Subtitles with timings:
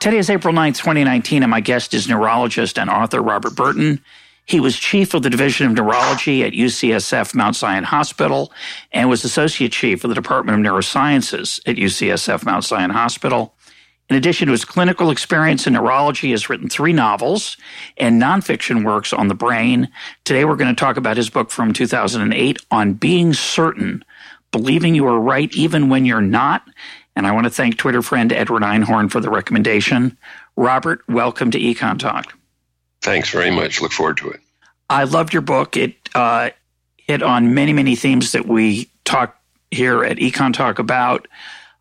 [0.00, 4.02] Today is April 9th, 2019, and my guest is neurologist and author Robert Burton.
[4.46, 8.50] He was chief of the Division of Neurology at UCSF Mount Sinai Hospital
[8.92, 13.54] and was associate chief of the Department of Neurosciences at UCSF Mount Sinai Hospital.
[14.08, 17.58] In addition to his clinical experience in neurology, he has written three novels
[17.98, 19.90] and nonfiction works on the brain.
[20.24, 24.02] Today, we're going to talk about his book from 2008 on being certain,
[24.50, 26.66] believing you are right even when you're not,
[27.16, 30.16] and I want to thank Twitter friend Edward Einhorn for the recommendation.
[30.56, 32.34] Robert, welcome to Econ Talk.
[33.02, 33.80] Thanks very much.
[33.80, 34.40] Look forward to it.
[34.88, 35.76] I loved your book.
[35.76, 36.50] It uh,
[36.96, 39.36] hit on many, many themes that we talk
[39.70, 41.28] here at Econ Talk about.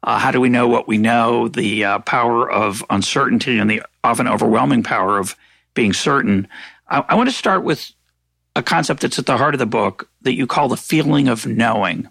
[0.03, 1.47] Uh, how do we know what we know?
[1.47, 5.35] The uh, power of uncertainty and the often overwhelming power of
[5.73, 6.47] being certain.
[6.87, 7.91] I, I want to start with
[8.55, 11.45] a concept that's at the heart of the book that you call the feeling of
[11.45, 12.07] knowing.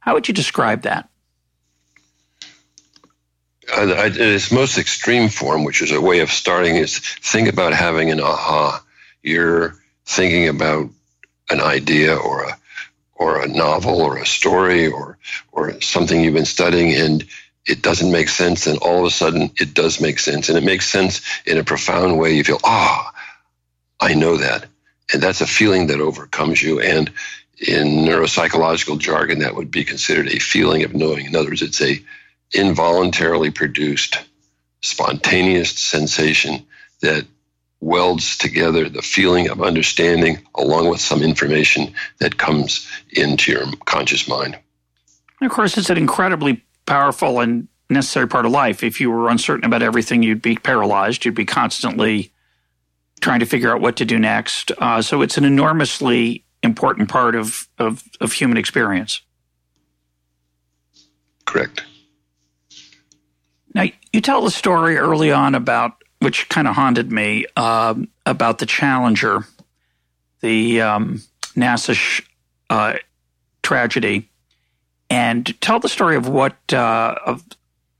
[0.00, 1.08] How would you describe that?
[3.70, 8.10] Uh, its most extreme form, which is a way of starting, is think about having
[8.10, 8.82] an aha.
[9.22, 10.90] You're thinking about
[11.50, 12.58] an idea or a
[13.14, 15.16] or a novel or a story or
[15.52, 17.24] or something you've been studying and
[17.64, 20.48] it doesn't make sense and all of a sudden it does make sense.
[20.48, 22.34] And it makes sense in a profound way.
[22.34, 23.12] You feel ah
[24.00, 24.66] i know that.
[25.12, 26.80] And that's a feeling that overcomes you.
[26.80, 27.12] And
[27.58, 31.26] in neuropsychological jargon that would be considered a feeling of knowing.
[31.26, 32.02] In other words it's a
[32.52, 34.18] involuntarily produced
[34.80, 36.66] spontaneous sensation
[37.00, 37.24] that
[37.80, 44.28] welds together the feeling of understanding along with some information that comes into your conscious
[44.28, 44.56] mind.
[45.40, 48.82] And of course, it's an incredibly powerful and necessary part of life.
[48.82, 51.24] If you were uncertain about everything, you'd be paralyzed.
[51.24, 52.32] You'd be constantly
[53.20, 54.70] trying to figure out what to do next.
[54.78, 59.20] Uh, so it's an enormously important part of, of, of human experience.
[61.44, 61.82] Correct.
[63.82, 68.58] Now, you tell the story early on about, which kind of haunted me, um, about
[68.58, 69.46] the Challenger,
[70.40, 71.22] the um,
[71.56, 72.22] NASA sh-
[72.70, 72.94] uh,
[73.62, 74.28] tragedy,
[75.10, 77.42] and tell the story of what uh, of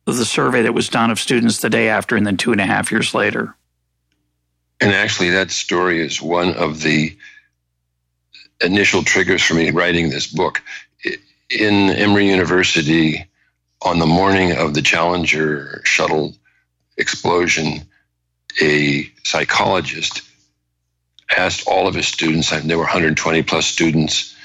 [0.04, 2.66] the survey that was done of students the day after, and then two and a
[2.66, 3.56] half years later.
[4.80, 7.16] And actually, that story is one of the
[8.60, 10.62] initial triggers for me writing this book.
[11.50, 13.26] In Emory University,
[13.84, 16.34] on the morning of the Challenger shuttle
[16.96, 17.82] explosion,
[18.60, 20.22] a psychologist
[21.36, 24.36] asked all of his students, and there were 120 plus students,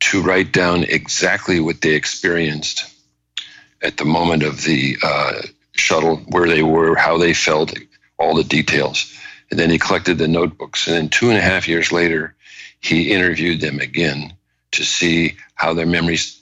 [0.00, 2.92] to write down exactly what they experienced
[3.80, 5.42] at the moment of the uh,
[5.72, 7.72] shuttle, where they were, how they felt,
[8.18, 9.16] all the details.
[9.50, 10.86] And then he collected the notebooks.
[10.86, 12.34] And then two and a half years later,
[12.80, 14.34] he interviewed them again
[14.72, 16.41] to see how their memories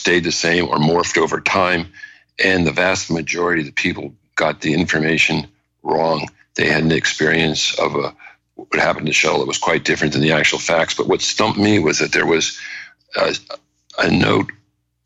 [0.00, 1.92] stayed the same or morphed over time.
[2.42, 5.46] And the vast majority of the people got the information
[5.82, 6.28] wrong.
[6.54, 8.14] They had an experience of a
[8.54, 10.94] what happened to Shell that was quite different than the actual facts.
[10.94, 12.58] But what stumped me was that there was
[13.16, 13.34] a,
[13.98, 14.50] a note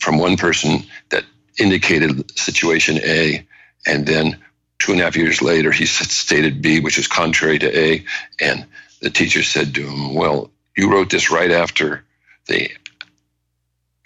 [0.01, 1.25] from one person that
[1.59, 3.47] indicated situation A,
[3.87, 4.39] and then
[4.81, 8.05] two and a half years later he stated B, which is contrary to A.
[8.41, 8.67] And
[9.01, 12.05] the teacher said to him, "Well, you wrote this right after
[12.47, 12.71] the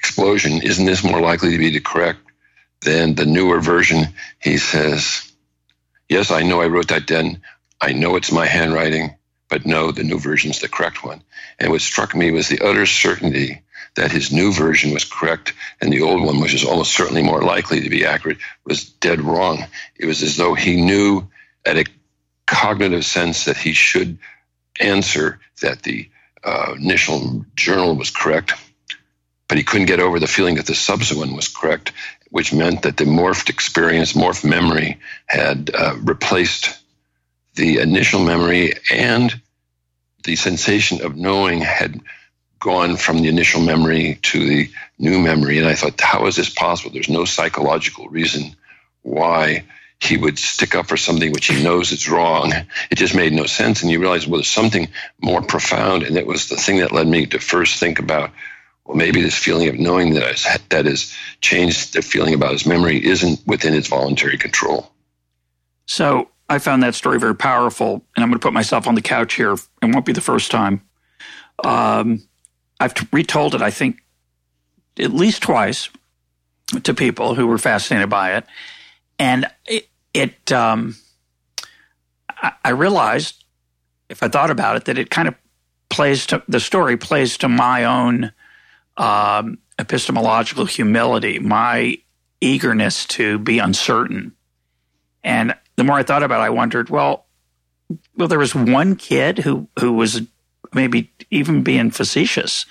[0.09, 2.21] explosion, isn't this more likely to be the correct
[2.81, 4.07] than the newer version?
[4.41, 5.31] He says,
[6.09, 7.43] Yes, I know I wrote that then.
[7.79, 9.17] I know it's my handwriting,
[9.51, 11.23] but no, the new version's the correct one.
[11.59, 13.63] And what struck me was the utter certainty
[13.97, 17.43] that his new version was correct and the old one, which is almost certainly more
[17.43, 19.67] likely to be accurate, was dead wrong.
[19.97, 21.29] It was as though he knew
[21.67, 21.85] at a
[22.47, 24.19] cognitive sense that he should
[24.81, 26.09] answer that the
[26.43, 28.55] uh, initial journal was correct
[29.49, 31.93] but he couldn't get over the feeling that the subsequent was correct,
[32.31, 36.79] which meant that the morphed experience, morphed memory, had uh, replaced
[37.55, 39.41] the initial memory and
[40.25, 42.01] the sensation of knowing had
[42.61, 45.59] gone from the initial memory to the new memory.
[45.59, 46.91] And I thought, how is this possible?
[46.93, 48.55] There's no psychological reason
[49.03, 49.65] why
[50.01, 52.53] he would stick up for something which he knows is wrong.
[52.91, 53.83] It just made no sense.
[53.83, 54.89] And you realize, well, there's something
[55.21, 56.03] more profound.
[56.03, 58.31] And it was the thing that led me to first think about
[58.89, 62.65] well, maybe this feeling of knowing that has, that has changed the feeling about his
[62.65, 64.91] memory isn't within his voluntary control.
[65.85, 69.03] So I found that story very powerful, and I'm going to put myself on the
[69.03, 69.53] couch here.
[69.53, 70.81] It won't be the first time.
[71.63, 72.27] Um,
[72.81, 73.99] I've retold it, I think,
[74.99, 75.91] at least twice
[76.83, 78.47] to people who were fascinated by it,
[79.19, 80.97] and it, it um,
[82.31, 83.45] I, I realized
[84.09, 85.35] if I thought about it that it kind of
[85.91, 88.33] plays to the story plays to my own
[88.99, 91.97] um, epistemological humility, my
[92.41, 94.33] eagerness to be uncertain.
[95.25, 97.27] And the more I thought about it, I wondered, well,
[98.17, 100.21] well, there was one kid who who was
[100.75, 102.67] maybe even being facetious,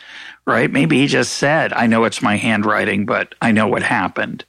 [0.45, 0.69] right?
[0.69, 4.45] Maybe he just said, "I know it's my handwriting, but I know what happened."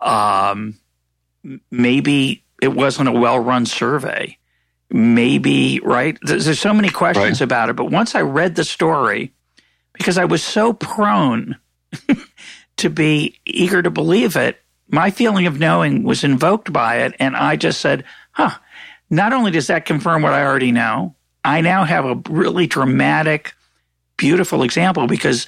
[0.00, 0.78] Um,
[1.70, 4.36] maybe it wasn't a well-run survey.
[4.90, 6.18] Maybe right.
[6.22, 7.44] There's, there's so many questions right.
[7.44, 9.32] about it, but once I read the story,
[9.94, 11.56] because I was so prone
[12.76, 17.14] to be eager to believe it, my feeling of knowing was invoked by it.
[17.18, 18.58] And I just said, huh,
[19.08, 21.14] not only does that confirm what I already know,
[21.44, 23.54] I now have a really dramatic,
[24.16, 25.46] beautiful example because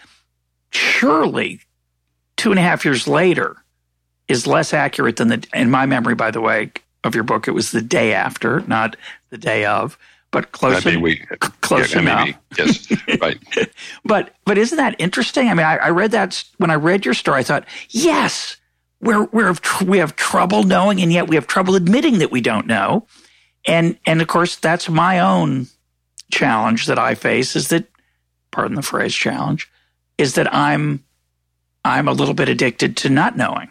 [0.71, 1.61] surely
[2.37, 3.57] two and a half years later
[4.29, 6.73] is less accurate than the, in my memory, by the way,
[7.05, 8.97] of your book, it was the day after, not
[9.31, 9.97] the day of
[10.37, 11.17] but close, en- we,
[11.63, 12.27] close yeah, enough.
[12.27, 12.93] Maybe, yes,
[13.23, 13.39] right.
[14.05, 15.49] but but isn't that interesting?
[15.49, 17.41] I mean, I, I, read that when I read your story.
[17.41, 18.59] I thought, yes,
[19.01, 19.55] we're we're
[19.87, 23.07] we have trouble knowing, and yet we have trouble admitting that we don't know.
[23.67, 25.69] And and of course, that's my own
[26.31, 27.87] challenge that I face is that,
[28.51, 29.71] pardon the phrase, challenge,
[30.19, 31.03] is that I'm
[31.83, 33.71] I'm a little bit addicted to not knowing.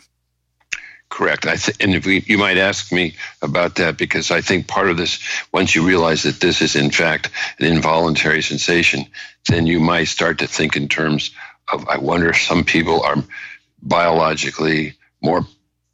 [1.09, 1.45] Correct.
[1.45, 4.89] I th- and if we, you might ask me about that because I think part
[4.89, 5.19] of this,
[5.53, 7.29] once you realize that this is in fact
[7.59, 9.05] an involuntary sensation,
[9.47, 11.31] then you might start to think in terms
[11.71, 13.15] of I wonder if some people are
[13.81, 15.45] biologically more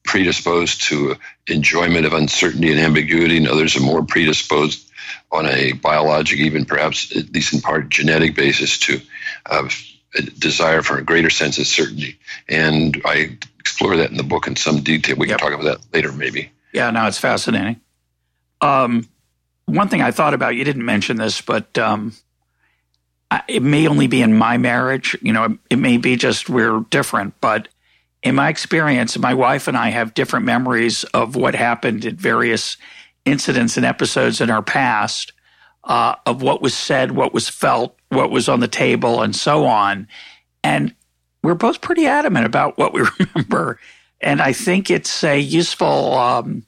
[0.03, 1.15] predisposed to
[1.47, 4.89] enjoyment of uncertainty and ambiguity, and others are more predisposed
[5.31, 8.99] on a biologic, even perhaps at least in part genetic basis to
[9.45, 9.69] uh,
[10.15, 12.19] a desire for a greater sense of certainty.
[12.49, 15.15] And I explore that in the book in some detail.
[15.15, 15.39] We yep.
[15.39, 16.51] can talk about that later, maybe.
[16.73, 17.79] Yeah, no, it's fascinating.
[18.59, 19.07] Um,
[19.65, 22.13] one thing I thought about, you didn't mention this, but um,
[23.47, 25.15] it may only be in my marriage.
[25.21, 27.67] You know, it may be just we're different, but
[28.23, 32.77] in my experience, my wife and I have different memories of what happened at various
[33.25, 35.33] incidents and episodes in our past,
[35.83, 39.65] uh, of what was said, what was felt, what was on the table, and so
[39.65, 40.07] on.
[40.63, 40.93] And
[41.43, 43.79] we're both pretty adamant about what we remember.
[44.19, 46.63] And I think it's a useful um,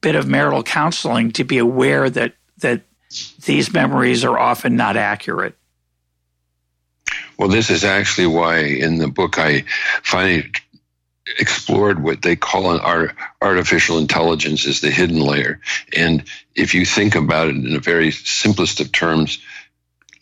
[0.00, 2.82] bit of marital counseling to be aware that that
[3.44, 5.56] these memories are often not accurate.
[7.38, 9.64] Well, this is actually why in the book I
[10.02, 10.50] finally
[11.38, 15.60] explored what they call an art, artificial intelligence as the hidden layer.
[15.94, 16.24] And
[16.54, 19.38] if you think about it in a very simplest of terms,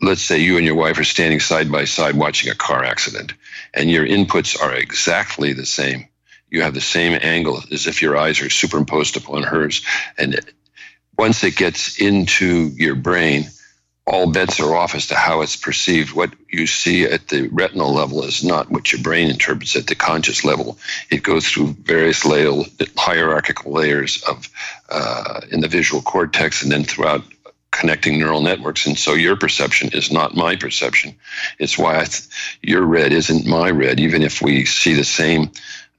[0.00, 3.34] let's say you and your wife are standing side by side watching a car accident
[3.74, 6.08] and your inputs are exactly the same.
[6.50, 9.84] You have the same angle as if your eyes are superimposed upon hers.
[10.16, 10.40] And
[11.18, 13.50] once it gets into your brain,
[14.06, 16.12] all bets are off as to how it's perceived.
[16.12, 19.94] What you see at the retinal level is not what your brain interprets at the
[19.94, 20.78] conscious level.
[21.10, 22.62] It goes through various layer,
[22.96, 24.48] hierarchical layers of
[24.90, 27.24] uh, in the visual cortex and then throughout
[27.74, 28.86] connecting neural networks.
[28.86, 31.16] And so your perception is not my perception.
[31.58, 32.28] It's why th-
[32.62, 35.50] your red isn't my red, even if we see the same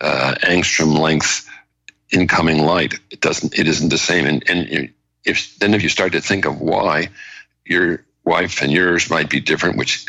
[0.02, 1.50] uh, angstrom length
[2.12, 2.96] incoming light.
[3.12, 3.58] It doesn't.
[3.58, 4.26] It isn't the same.
[4.26, 7.10] And, and if then if you start to think of why
[7.66, 10.08] your wife and yours might be different, which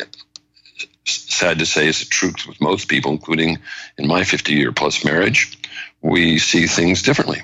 [1.04, 3.58] sad to say is the truth with most people, including
[3.98, 5.58] in my 50 year plus marriage,
[6.02, 7.42] we see things differently.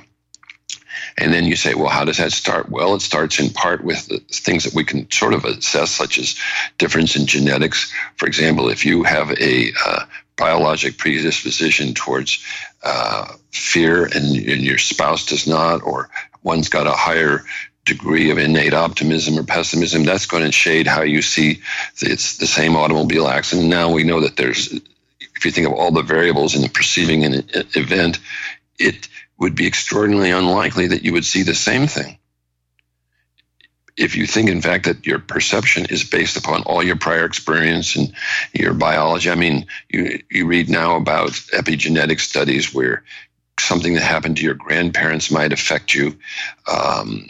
[1.19, 2.69] And then you say, well, how does that start?
[2.69, 6.37] Well, it starts in part with things that we can sort of assess, such as
[6.79, 7.93] difference in genetics.
[8.17, 10.05] For example, if you have a uh,
[10.37, 12.45] biologic predisposition towards
[12.83, 16.11] uh, fear and, and your spouse does not, or
[16.43, 17.45] one's got a higher
[17.85, 21.61] degree of innate optimism or pessimism, that's going to shade how you see
[22.01, 23.69] it's the same automobile accident.
[23.69, 27.25] Now we know that there's, if you think of all the variables in the perceiving
[27.25, 28.19] an event,
[28.79, 29.09] it
[29.43, 32.17] would be extraordinarily unlikely that you would see the same thing.
[33.97, 37.97] If you think, in fact, that your perception is based upon all your prior experience
[37.97, 38.13] and
[38.55, 43.03] your biology, I mean, you, you read now about epigenetic studies where
[43.59, 46.17] something that happened to your grandparents might affect you,
[46.73, 47.29] um,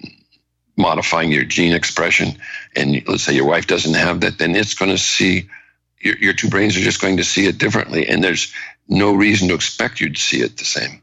[0.77, 2.37] modifying your gene expression.
[2.77, 5.49] And let's say your wife doesn't have that, then it's going to see
[5.99, 8.07] your, your two brains are just going to see it differently.
[8.09, 8.53] And there's
[8.87, 11.02] no reason to expect you to see it the same.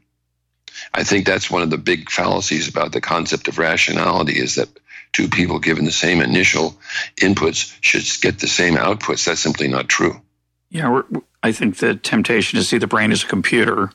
[0.92, 4.68] I think that's one of the big fallacies about the concept of rationality is that
[5.12, 6.76] two people given the same initial
[7.20, 9.24] inputs should get the same outputs.
[9.24, 10.20] That's simply not true.
[10.70, 11.02] Yeah,
[11.42, 13.90] I think the temptation to see the brain as a computer,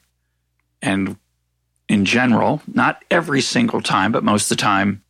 [0.81, 1.17] and
[1.87, 5.03] in general, not every single time, but most of the time,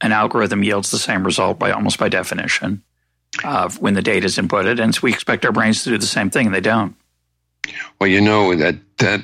[0.00, 2.82] an algorithm yields the same result by almost by definition
[3.44, 6.06] uh, when the data is inputted, and so we expect our brains to do the
[6.06, 6.94] same thing, and they don't.
[8.00, 9.22] Well, you know that that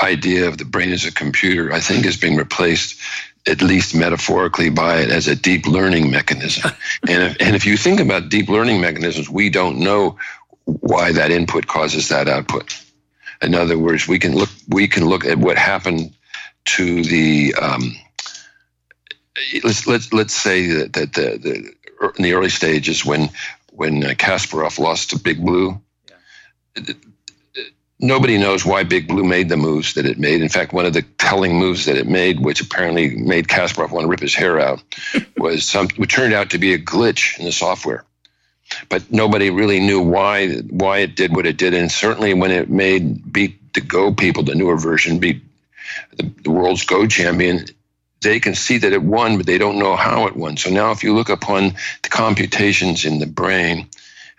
[0.00, 3.00] idea of the brain as a computer, I think, is being replaced,
[3.46, 6.72] at least metaphorically, by it as a deep learning mechanism.
[7.08, 10.18] and if, and if you think about deep learning mechanisms, we don't know
[10.64, 12.78] why that input causes that output.
[13.40, 16.14] In other words, we can look we can look at what happened
[16.64, 17.96] to the um,
[19.64, 23.30] let's let's let's say that, that the, the in the early stages when
[23.72, 25.80] when Kasparov lost to Big Blue.
[26.08, 26.94] Yeah
[28.02, 30.42] nobody knows why Big Blue made the moves that it made.
[30.42, 34.04] In fact, one of the telling moves that it made, which apparently made Kasparov want
[34.04, 34.82] to rip his hair out,
[35.36, 38.04] was some which turned out to be a glitch in the software.
[38.88, 42.68] But nobody really knew why why it did what it did, and certainly when it
[42.68, 45.42] made beat the Go people, the newer version, beat
[46.16, 47.66] the, the world's Go champion.
[48.22, 50.56] They can see that it won, but they don't know how it won.
[50.56, 53.88] So now, if you look upon the computations in the brain,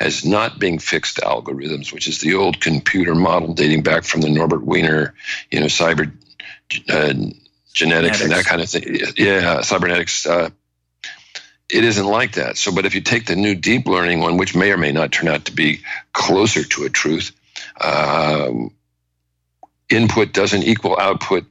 [0.03, 4.29] as not being fixed algorithms, which is the old computer model dating back from the
[4.29, 5.13] Norbert Wiener,
[5.50, 6.12] you know, cyber
[6.89, 7.39] uh, genetics,
[7.74, 9.00] genetics, and that kind of thing.
[9.15, 10.25] Yeah, cybernetics.
[10.25, 10.50] Uh,
[11.69, 12.57] it isn't like that.
[12.57, 15.12] So, but if you take the new deep learning one, which may or may not
[15.12, 15.81] turn out to be
[16.12, 17.31] closer to a truth,
[17.79, 18.72] um,
[19.89, 21.45] input doesn't equal output.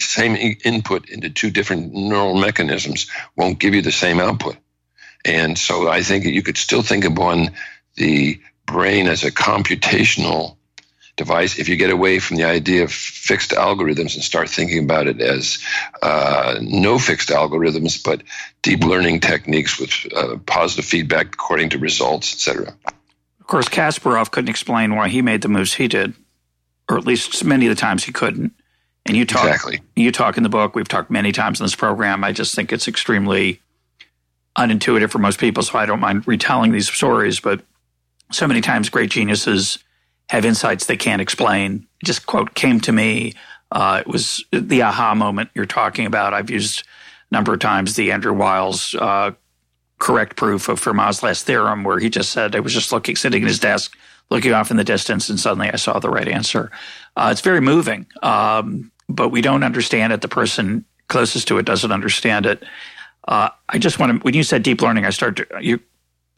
[0.00, 0.34] Same
[0.64, 4.56] input into two different neural mechanisms won't give you the same output.
[5.24, 7.50] And so I think you could still think of one
[7.96, 10.56] the brain as a computational
[11.16, 15.06] device if you get away from the idea of fixed algorithms and start thinking about
[15.06, 15.62] it as
[16.02, 18.22] uh, no fixed algorithms but
[18.62, 22.74] deep learning techniques with uh, positive feedback according to results etc
[23.40, 26.14] of course kasparov couldn't explain why he made the moves he did
[26.88, 28.52] or at least many of the times he couldn't.
[29.06, 29.80] And you talk exactly.
[29.96, 30.74] you talk in the book.
[30.74, 32.24] We've talked many times in this program.
[32.24, 33.60] I just think it's extremely
[34.56, 37.60] unintuitive for most people so i don't mind retelling these stories but
[38.34, 39.78] so many times great geniuses
[40.28, 41.86] have insights they can't explain.
[42.02, 43.34] It just quote came to me.
[43.70, 46.34] Uh, it was the aha moment you're talking about.
[46.34, 46.84] I've used
[47.30, 49.32] a number of times the Andrew Wiles uh,
[49.98, 53.42] correct proof of Fermat's last theorem, where he just said I was just looking, sitting
[53.42, 53.96] at his desk,
[54.30, 56.70] looking off in the distance, and suddenly I saw the right answer.
[57.16, 60.20] Uh, it's very moving, um, but we don't understand it.
[60.20, 62.62] The person closest to it doesn't understand it.
[63.26, 64.18] Uh, I just want to.
[64.24, 65.48] When you said deep learning, I started.
[65.48, 65.80] To, you,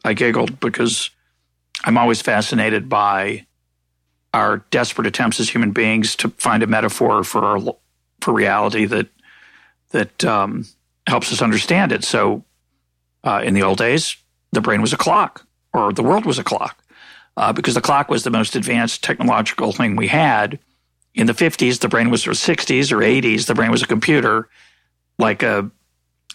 [0.05, 1.09] I giggled because
[1.83, 3.45] I'm always fascinated by
[4.33, 7.75] our desperate attempts as human beings to find a metaphor for
[8.21, 9.07] for reality that
[9.91, 10.65] that um,
[11.07, 12.03] helps us understand it.
[12.03, 12.43] So,
[13.23, 14.17] uh, in the old days,
[14.51, 16.83] the brain was a clock, or the world was a clock,
[17.37, 20.59] uh, because the clock was the most advanced technological thing we had.
[21.15, 24.49] In the 50s, the brain was, or 60s or 80s, the brain was a computer,
[25.17, 25.71] like a,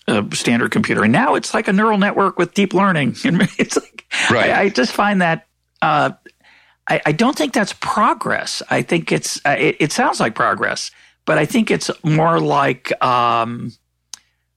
[0.08, 1.04] a standard computer.
[1.04, 3.14] And now it's like a neural network with deep learning.
[3.24, 3.92] it's like
[4.30, 4.50] Right.
[4.50, 5.46] I, I just find that
[5.80, 6.10] uh,
[6.88, 8.62] I, I, don't think that's progress.
[8.70, 10.90] I think it's uh, it, it, sounds like progress,
[11.24, 13.72] but I think it's more like um,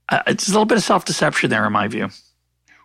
[0.10, 2.10] uh, it's a little bit of self deception there, in my view.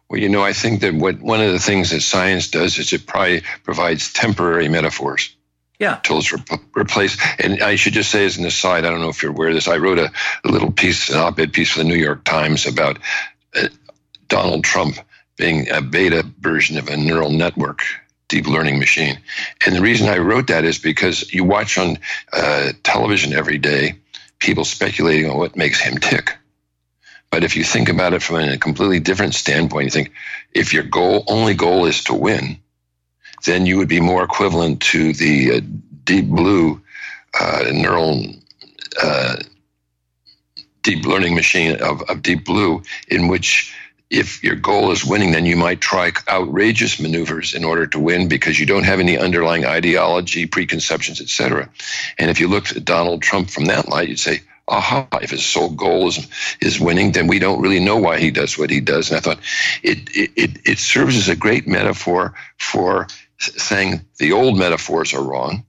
[0.08, 2.92] Well, you know, I think that what one of the things that science does is
[2.92, 5.34] it probably provides temporary metaphors.
[5.80, 5.96] Yeah.
[6.02, 6.42] Tools re-
[6.76, 7.16] replace.
[7.40, 9.54] And I should just say, as an aside, I don't know if you're aware of
[9.54, 9.66] this.
[9.66, 10.12] I wrote a,
[10.44, 12.98] a little piece, an op-ed piece for the New York Times about
[13.56, 13.68] uh,
[14.28, 14.96] Donald Trump
[15.36, 17.82] being a beta version of a neural network
[18.28, 19.18] deep learning machine.
[19.66, 21.98] And the reason I wrote that is because you watch on
[22.32, 23.94] uh, television every day
[24.38, 26.36] people speculating on what makes him tick.
[27.30, 30.12] But if you think about it from a completely different standpoint, you think
[30.52, 32.58] if your goal only goal is to win,
[33.44, 35.60] then you would be more equivalent to the uh,
[36.04, 36.80] deep blue
[37.38, 38.24] uh, neural
[39.00, 39.36] uh,
[40.82, 43.74] deep learning machine of, of deep blue, in which
[44.10, 48.28] if your goal is winning, then you might try outrageous maneuvers in order to win
[48.28, 51.70] because you don't have any underlying ideology, preconceptions, etc.
[52.18, 55.44] And if you looked at Donald Trump from that light, you'd say, aha, if his
[55.44, 56.26] sole goal is,
[56.60, 59.10] is winning, then we don't really know why he does what he does.
[59.10, 59.40] And I thought
[59.82, 63.06] it, it, it serves as a great metaphor for
[63.40, 65.64] saying the old metaphors are wrong.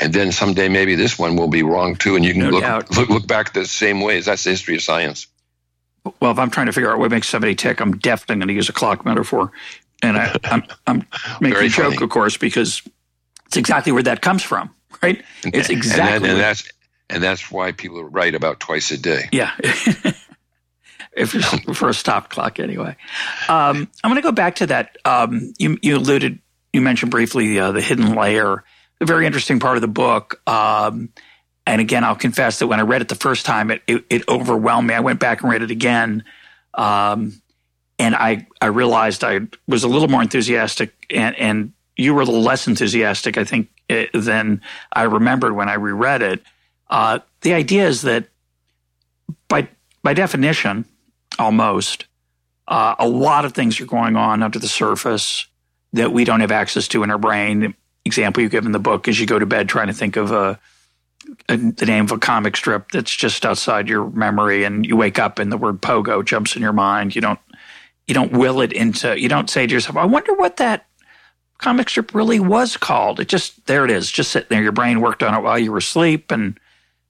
[0.00, 2.14] And then someday maybe this one will be wrong too.
[2.14, 4.26] And you can no look, look, look back the same ways.
[4.26, 5.26] That's the history of science
[6.20, 8.54] well, if I'm trying to figure out what makes somebody tick, I'm definitely going to
[8.54, 9.52] use a clock metaphor.
[10.02, 11.06] And I, am I'm, I'm
[11.40, 12.82] making a joke, of course, because
[13.46, 15.22] it's exactly where that comes from, right?
[15.44, 16.14] It's exactly.
[16.14, 16.68] And, that, and that's
[17.10, 19.28] And that's why people write about twice a day.
[19.32, 19.52] Yeah.
[21.16, 21.30] if
[21.76, 22.96] for a stop clock anyway.
[23.48, 24.96] Um, I'm going to go back to that.
[25.04, 26.38] Um, you, you alluded,
[26.72, 28.64] you mentioned briefly uh, the hidden layer,
[29.00, 30.40] a very interesting part of the book.
[30.46, 31.10] Um,
[31.66, 34.28] and again, I'll confess that when I read it the first time, it, it, it
[34.28, 34.94] overwhelmed me.
[34.94, 36.24] I went back and read it again.
[36.74, 37.40] Um,
[37.98, 42.24] and I, I realized I was a little more enthusiastic and, and you were a
[42.24, 46.42] little less enthusiastic, I think, eh, than I remembered when I reread it.
[46.88, 48.28] Uh, the idea is that
[49.48, 49.68] by,
[50.02, 50.84] by definition,
[51.38, 52.06] almost,
[52.68, 55.46] uh, a lot of things are going on under the surface
[55.92, 57.74] that we don't have access to in our brain.
[58.04, 60.30] Example you give in the book is you go to bed trying to think of
[60.30, 60.58] a
[61.48, 65.18] a, the name of a comic strip that's just outside your memory, and you wake
[65.18, 67.14] up and the word pogo jumps in your mind.
[67.14, 67.40] You don't
[68.06, 70.86] you don't will it into you don't say to yourself, "I wonder what that
[71.58, 74.62] comic strip really was called." It just there it is, just sitting there.
[74.62, 76.58] Your brain worked on it while you were asleep, and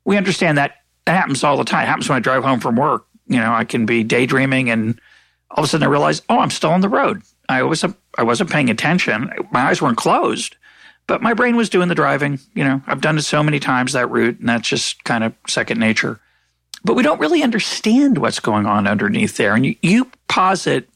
[0.04, 1.84] we understand that that happens all the time.
[1.84, 3.06] It happens when I drive home from work.
[3.26, 5.00] You know, I can be daydreaming, and
[5.50, 7.22] all of a sudden I realize, oh, I'm still on the road.
[7.48, 7.84] I was
[8.16, 9.30] I wasn't paying attention.
[9.50, 10.56] My eyes weren't closed
[11.08, 12.38] but my brain was doing the driving.
[12.54, 15.34] You know, I've done it so many times that route, and that's just kind of
[15.48, 16.20] second nature.
[16.84, 19.54] But we don't really understand what's going on underneath there.
[19.54, 20.88] And you, you posit,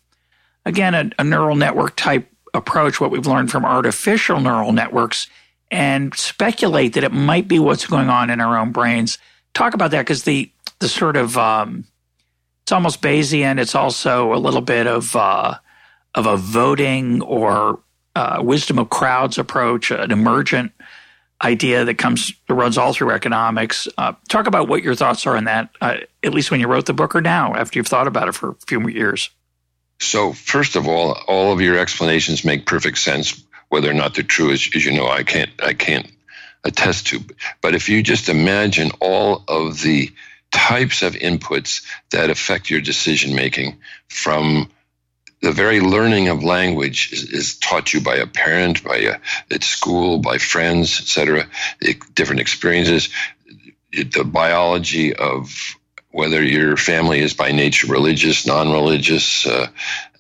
[0.64, 5.28] again, a, a neural network type approach, what we've learned from artificial neural networks,
[5.70, 9.16] and speculate that it might be what's going on in our own brains.
[9.54, 11.84] Talk about that because the the sort of um,
[12.64, 13.58] it's almost Bayesian.
[13.58, 15.54] It's also a little bit of uh,
[16.14, 17.80] of a voting or
[18.14, 20.72] uh, wisdom of crowds approach, an emergent
[21.42, 23.88] idea that comes that runs all through economics.
[23.98, 26.86] Uh, talk about what your thoughts are on that, uh, at least when you wrote
[26.86, 29.30] the book or now after you've thought about it for a few more years.
[30.00, 33.42] So, first of all, all of your explanations make perfect sense.
[33.68, 36.10] Whether or not they're true, as, as you know, I can't I can't
[36.64, 37.20] attest to.
[37.60, 40.10] But if you just imagine all of the
[40.50, 44.68] types of inputs that affect your decision making from
[45.42, 49.16] the very learning of language is, is, taught you by a parent, by a,
[49.50, 51.48] at school, by friends, etc.
[52.14, 53.10] Different experiences.
[53.90, 55.52] The biology of
[56.10, 59.66] whether your family is by nature religious, non-religious, uh,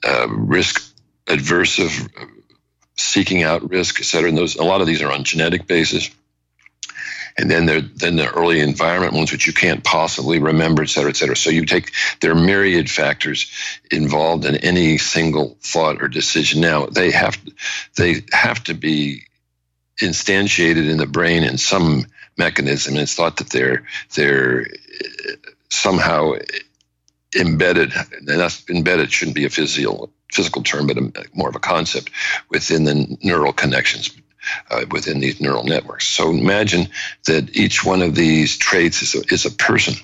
[0.04, 0.82] uh, risk
[1.26, 2.10] aversive,
[2.96, 4.28] seeking out risk, etc.
[4.28, 6.10] And those a lot of these are on genetic basis
[7.38, 7.66] and then
[7.96, 11.36] then the early environment ones which you can't possibly remember, et cetera, et cetera.
[11.36, 13.50] So you take there are myriad factors
[13.90, 16.60] involved in any single thought or decision.
[16.60, 17.38] Now they have
[17.96, 19.24] they have to be
[20.00, 22.94] instantiated in the brain in some mechanism.
[22.94, 25.32] And it's thought that they're they're uh,
[25.70, 26.34] somehow
[27.38, 27.92] embedded.
[27.94, 32.10] And that's embedded shouldn't be a physical physical term, but a, more of a concept
[32.48, 34.10] within the neural connections
[34.70, 36.06] uh, within these neural networks.
[36.06, 36.88] So imagine
[37.26, 39.94] that each one of these traits is a, is a person,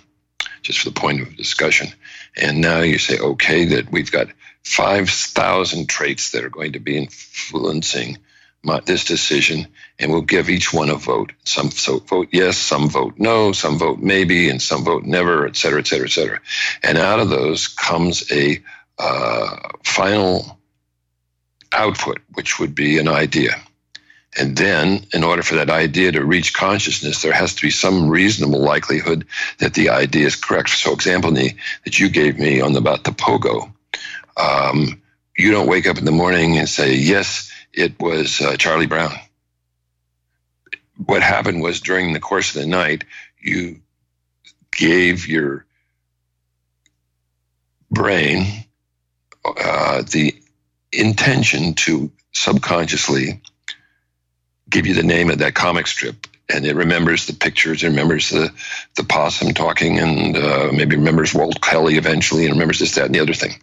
[0.62, 1.88] just for the point of discussion.
[2.36, 4.28] And now you say, okay, that we've got
[4.64, 8.18] 5,000 traits that are going to be influencing
[8.62, 11.32] my, this decision, and we'll give each one a vote.
[11.44, 15.56] Some so vote yes, some vote no, some vote maybe, and some vote never, et
[15.56, 16.40] cetera, et cetera, et cetera.
[16.82, 18.60] And out of those comes a
[18.98, 20.58] uh, final
[21.72, 23.60] output, which would be an idea.
[24.36, 28.08] And then, in order for that idea to reach consciousness, there has to be some
[28.08, 29.26] reasonable likelihood
[29.58, 30.68] that the idea is correct.
[30.70, 33.72] So, example that you gave me on the, about the pogo,
[34.36, 35.00] um,
[35.36, 39.12] you don't wake up in the morning and say, "Yes, it was uh, Charlie Brown."
[41.06, 43.04] What happened was during the course of the night,
[43.40, 43.80] you
[44.72, 45.64] gave your
[47.90, 48.64] brain
[49.44, 50.34] uh, the
[50.92, 53.40] intention to subconsciously
[54.68, 58.30] give you the name of that comic strip and it remembers the pictures, it remembers
[58.30, 58.52] the,
[58.96, 63.14] the possum talking, and uh, maybe remembers Walt Kelly eventually, and remembers this, that, and
[63.14, 63.60] the other thing.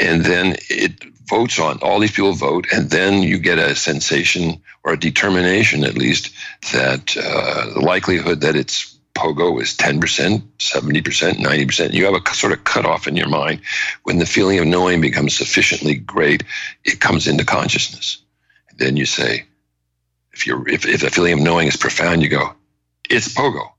[0.00, 4.62] And then it votes on all these people vote, and then you get a sensation
[4.84, 6.32] or a determination, at least,
[6.72, 11.92] that uh, the likelihood that it's pogo is 10%, 70%, 90%.
[11.92, 13.62] You have a sort of cutoff in your mind.
[14.04, 16.44] When the feeling of knowing becomes sufficiently great,
[16.84, 18.22] it comes into consciousness
[18.78, 19.44] then you say,
[20.32, 22.54] if you're if, if the feeling of knowing is profound, you go,
[23.10, 23.72] it's pogo.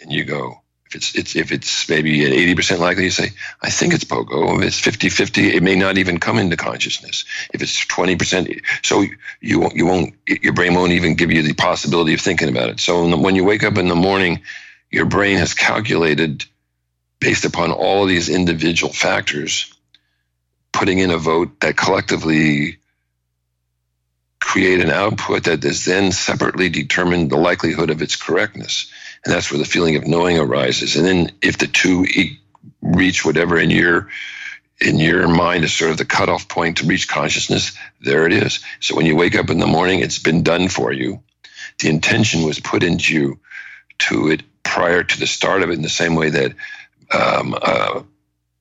[0.00, 3.30] And you go, if it's it's if it's maybe an eighty percent likely, you say,
[3.62, 4.58] I think it's pogo.
[4.58, 7.24] If it's 50-50, it may not even come into consciousness.
[7.52, 8.48] If it's twenty percent,
[8.82, 9.04] so
[9.40, 12.70] you won't you won't your brain won't even give you the possibility of thinking about
[12.70, 12.80] it.
[12.80, 14.42] So when you wake up in the morning,
[14.90, 16.44] your brain has calculated
[17.20, 19.72] based upon all these individual factors,
[20.72, 22.78] putting in a vote that collectively
[24.44, 28.92] create an output that is then separately determined the likelihood of its correctness.
[29.24, 30.96] And that's where the feeling of knowing arises.
[30.96, 32.06] And then if the two
[32.82, 34.08] reach whatever in your
[34.80, 38.60] in your mind is sort of the cutoff point to reach consciousness, there it is.
[38.80, 41.22] So when you wake up in the morning, it's been done for you.
[41.78, 43.38] The intention was put into you
[44.00, 46.52] to it prior to the start of it in the same way that
[47.10, 48.02] um, uh,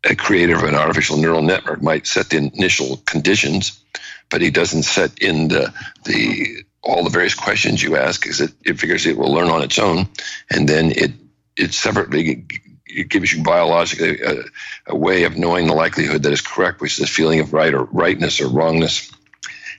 [0.04, 3.84] a creator of an artificial neural network might set the initial conditions,
[4.30, 5.74] but he doesn't set in the
[6.06, 9.64] the all the various questions you ask because it, it figures it will learn on
[9.64, 10.08] its own,
[10.50, 11.12] and then it
[11.56, 12.46] it separately
[12.86, 14.44] it gives you biologically a,
[14.88, 17.74] a, way of knowing the likelihood that is correct, which is the feeling of right
[17.74, 19.12] or rightness or wrongness,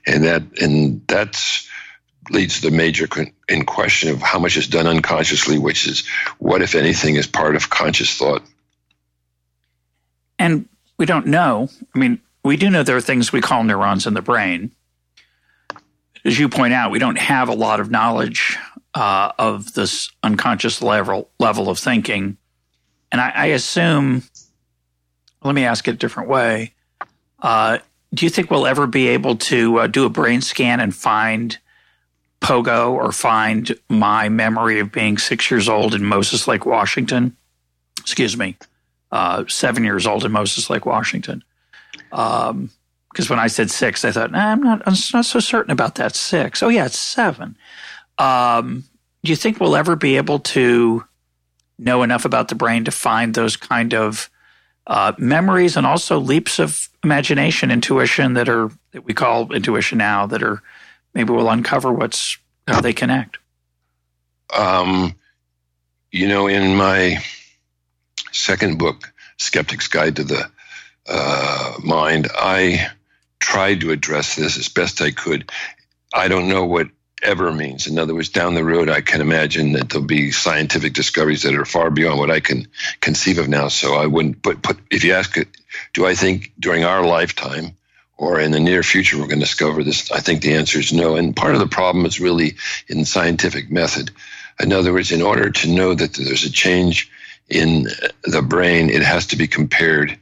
[0.05, 1.69] and that and that's
[2.31, 3.07] leads to the major
[3.47, 6.07] in question of how much is done unconsciously, which is
[6.39, 8.43] what, if anything, is part of conscious thought.
[10.39, 11.69] And we don't know.
[11.93, 14.71] I mean, we do know there are things we call neurons in the brain.
[16.23, 18.57] As you point out, we don't have a lot of knowledge
[18.93, 22.37] uh, of this unconscious level level of thinking.
[23.11, 24.23] And I, I assume,
[25.43, 26.73] let me ask it a different way.
[27.41, 27.79] Uh,
[28.13, 31.57] do you think we'll ever be able to uh, do a brain scan and find
[32.41, 37.35] Pogo or find my memory of being six years old in Moses Lake, Washington?
[37.99, 38.55] Excuse me,
[39.11, 41.43] uh, seven years old in Moses Lake, Washington.
[42.09, 42.69] Because um,
[43.27, 46.15] when I said six, I thought, nah, I'm not, I'm not so certain about that
[46.15, 46.61] six.
[46.63, 47.57] Oh, yeah, it's seven.
[48.17, 48.85] Um,
[49.23, 51.03] do you think we'll ever be able to
[51.77, 54.29] know enough about the brain to find those kind of
[54.87, 60.25] uh, memories and also leaps of imagination, intuition that are that we call intuition now
[60.27, 60.61] that are
[61.13, 62.37] maybe we'll uncover what's
[62.67, 63.37] how they connect.
[64.55, 65.15] Um,
[66.11, 67.17] you know, in my
[68.31, 70.49] second book, Skeptic's Guide to the
[71.07, 72.89] uh, Mind, I
[73.39, 75.51] tried to address this as best I could.
[76.13, 76.89] I don't know what
[77.21, 77.87] ever means.
[77.87, 81.55] In other words, down the road, I can imagine that there'll be scientific discoveries that
[81.55, 82.67] are far beyond what I can
[83.01, 83.67] conceive of now.
[83.67, 85.37] So I wouldn't put, put if you ask
[85.93, 87.75] do I think during our lifetime
[88.17, 90.11] or in the near future we're going to discover this?
[90.11, 91.15] I think the answer is no.
[91.15, 92.55] And part of the problem is really
[92.87, 94.11] in scientific method.
[94.59, 97.11] In other words, in order to know that there's a change
[97.49, 97.87] in
[98.23, 100.17] the brain, it has to be compared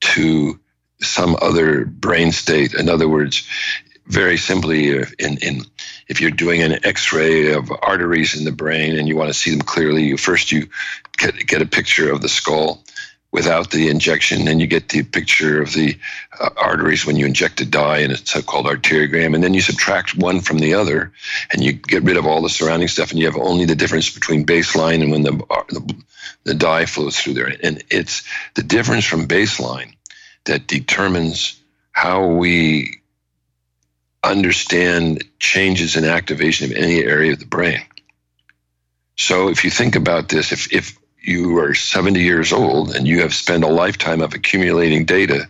[0.00, 0.58] to
[1.00, 2.74] some other brain state.
[2.74, 3.48] In other words,
[4.06, 5.62] very simply, in, in
[6.08, 9.50] if you're doing an X-ray of arteries in the brain and you want to see
[9.50, 10.68] them clearly, you first you
[11.16, 12.82] get, get a picture of the skull
[13.30, 15.98] without the injection, then you get the picture of the
[16.40, 19.60] uh, arteries when you inject a dye, and it's so called arteriogram, and then you
[19.60, 21.12] subtract one from the other,
[21.52, 24.10] and you get rid of all the surrounding stuff, and you have only the difference
[24.10, 26.04] between baseline and when the uh, the,
[26.44, 29.94] the dye flows through there, and it's the difference from baseline
[30.44, 31.60] that determines
[31.92, 33.00] how we
[34.22, 37.82] understand changes in activation of any area of the brain.
[39.16, 43.20] So if you think about this, if, if you are 70 years old and you
[43.20, 45.48] have spent a lifetime of accumulating data,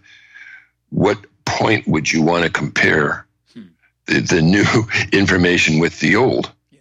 [0.91, 3.63] what point would you want to compare hmm.
[4.07, 4.65] the, the, new
[5.13, 6.51] information with the old?
[6.71, 6.81] Yeah.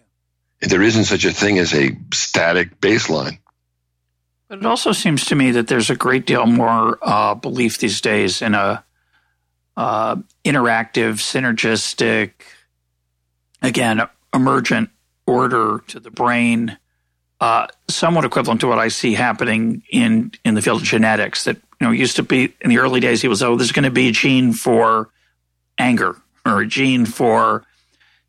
[0.61, 3.39] There isn't such a thing as a static baseline.
[4.47, 7.99] But it also seems to me that there's a great deal more uh, belief these
[7.99, 8.83] days in a
[9.75, 12.31] uh, interactive, synergistic,
[13.61, 14.01] again,
[14.33, 14.89] emergent
[15.25, 16.77] order to the brain,
[17.39, 21.43] uh, somewhat equivalent to what I see happening in in the field of genetics.
[21.43, 23.83] That you know used to be in the early days, he was oh, there's going
[23.83, 25.09] to be a gene for
[25.77, 27.63] anger or a gene for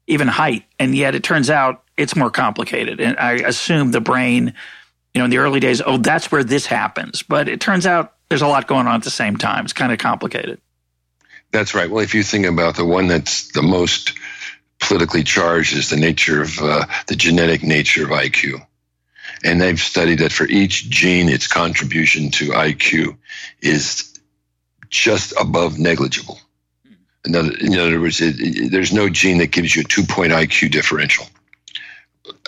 [0.06, 3.00] even height, and yet it turns out it's more complicated.
[3.00, 4.54] And I assume the brain,
[5.14, 8.14] you know, in the early days, oh, that's where this happens, but it turns out
[8.28, 9.64] there's a lot going on at the same time.
[9.64, 10.60] It's kind of complicated.
[11.50, 11.90] That's right.
[11.90, 14.14] Well, if you think about the one that's the most
[14.80, 18.64] politically charged is the nature of uh, the genetic nature of IQ.
[19.44, 23.16] And they've studied that for each gene, its contribution to IQ
[23.60, 24.18] is
[24.88, 26.38] just above negligible.
[27.24, 30.04] In other, in other words, it, it, there's no gene that gives you a two
[30.04, 31.26] point IQ differential.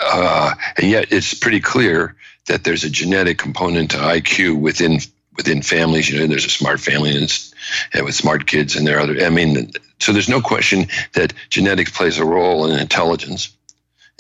[0.02, 4.98] Uh, and yet it's pretty clear that there's a genetic component to IQ within
[5.36, 6.08] within families.
[6.08, 7.54] You know, there's a smart family and it's
[7.92, 9.24] and with smart kids and there are other.
[9.24, 13.56] I mean, so there's no question that genetics plays a role in intelligence.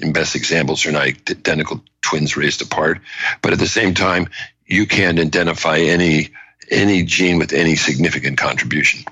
[0.00, 3.00] And best examples are not identical twins raised apart,
[3.42, 4.28] but at the same time,
[4.66, 6.30] you can't identify any
[6.70, 9.04] any gene with any significant contribution.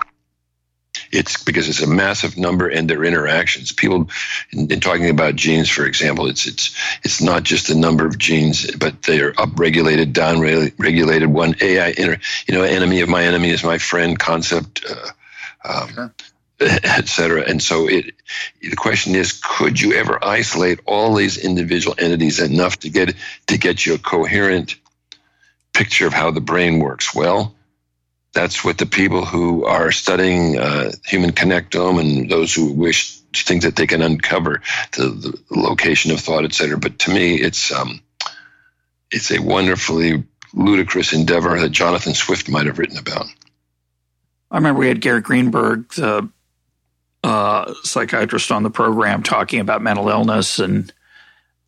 [1.10, 3.72] It's because it's a massive number and their interactions.
[3.72, 4.10] People,
[4.52, 8.18] in, in, talking about genes, for example, it's it's it's not just the number of
[8.18, 11.26] genes, but they are upregulated, downregulated.
[11.26, 14.84] One AI, inter, you know, enemy of my enemy is my friend concept.
[14.88, 15.08] Uh,
[15.64, 16.14] um, sure.
[16.60, 17.42] et cetera.
[17.42, 18.14] And so it,
[18.60, 23.14] the question is, could you ever isolate all these individual entities enough to get
[23.46, 24.76] to get you a coherent
[25.72, 27.14] picture of how the brain works?
[27.14, 27.54] Well,
[28.32, 33.44] that's what the people who are studying uh, human connectome and those who wish to
[33.44, 34.62] think that they can uncover
[34.96, 36.78] the, the location of thought, etc.
[36.78, 38.00] But to me, it's um,
[39.10, 43.26] it's a wonderfully ludicrous endeavor that Jonathan Swift might have written about.
[44.50, 46.28] I remember we had Gary Greenberg, the
[47.28, 50.92] uh, psychiatrist, on the program talking about mental illness, and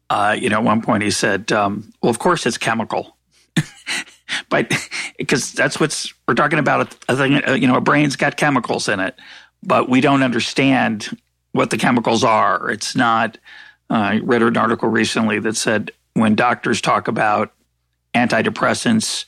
[0.08, 3.16] uh, you know, at one point he said, um, "Well, of course it's chemical."
[4.48, 4.72] but
[5.18, 8.88] because that's what's we're talking about a, thing uh, you know a brain's got chemicals
[8.88, 9.18] in it
[9.62, 11.16] but we don't understand
[11.52, 12.70] what the chemicals are.
[12.70, 13.36] It's not
[13.90, 17.52] uh, i read an article recently that said when doctors talk about
[18.14, 19.26] antidepressants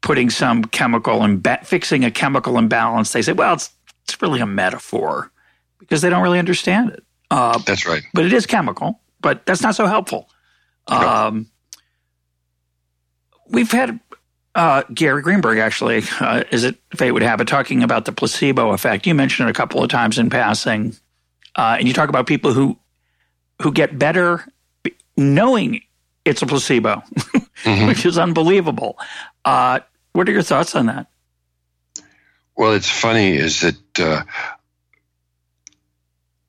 [0.00, 3.70] putting some chemical and imba- fixing a chemical imbalance they say well it's,
[4.04, 5.30] it's really a metaphor
[5.84, 9.62] because they don't really understand it uh, that's right but it is chemical but that's
[9.62, 10.28] not so helpful
[10.86, 11.46] um,
[13.48, 13.98] we've had
[14.54, 18.70] uh, Gary Greenberg, actually, uh, is it fate would have it, talking about the placebo
[18.70, 19.06] effect.
[19.06, 20.94] You mentioned it a couple of times in passing,
[21.56, 22.78] uh, and you talk about people who
[23.62, 24.44] who get better
[25.16, 25.80] knowing
[26.24, 27.02] it's a placebo,
[27.64, 27.86] mm-hmm.
[27.86, 28.98] which is unbelievable.
[29.44, 29.80] Uh,
[30.12, 31.08] what are your thoughts on that?
[32.56, 34.22] Well, it's funny is that uh,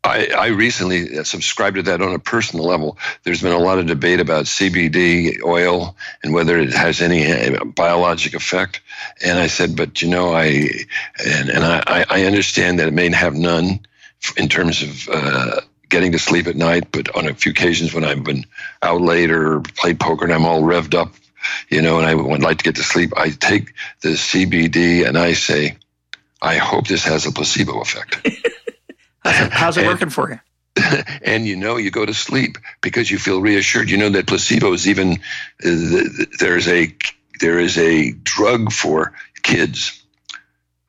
[0.05, 2.97] I, I, recently subscribed to that on a personal level.
[3.23, 7.63] There's been a lot of debate about CBD oil and whether it has any uh,
[7.65, 8.81] biologic effect.
[9.23, 10.69] And I said, but you know, I
[11.25, 13.79] and, and I, I understand that it may have none
[14.37, 16.91] in terms of uh, getting to sleep at night.
[16.91, 18.45] But on a few occasions when I've been
[18.83, 21.13] out late or played poker and I'm all revved up,
[21.69, 25.17] you know, and I would like to get to sleep, I take the CBD and
[25.17, 25.77] I say,
[26.41, 28.27] I hope this has a placebo effect.
[29.25, 30.39] How's it and, working for you?
[31.21, 33.89] And you know, you go to sleep because you feel reassured.
[33.89, 36.03] You know that placebo is even uh,
[36.39, 36.95] there's a
[37.39, 40.01] there is a drug for kids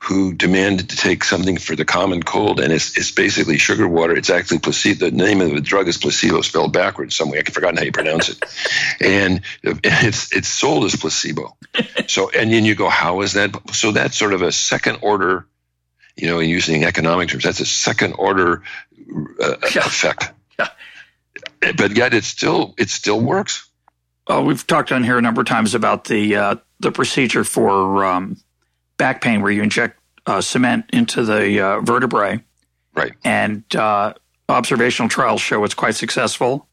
[0.06, 4.14] who demanded to take something for the common cold, and it's, it's basically sugar water.
[4.14, 5.06] It's actually placebo.
[5.06, 7.38] The name of the drug is placebo, spelled backwards some way.
[7.38, 8.44] I've forgotten how you pronounce it,
[9.00, 11.56] and it's it's sold as placebo.
[12.08, 13.52] So, and then you go, how is that?
[13.72, 15.44] So that's sort of a second order
[16.16, 18.62] you know, using economic terms, that's a second order
[19.40, 19.86] uh, yeah.
[19.86, 20.32] effect.
[20.58, 20.68] Yeah.
[21.76, 23.68] But yet, it still it still works.
[24.28, 28.04] Well, we've talked on here a number of times about the uh, the procedure for
[28.04, 28.36] um,
[28.96, 32.42] back pain, where you inject uh, cement into the uh, vertebrae,
[32.94, 33.12] right?
[33.24, 34.14] And uh,
[34.48, 36.68] observational trials show it's quite successful.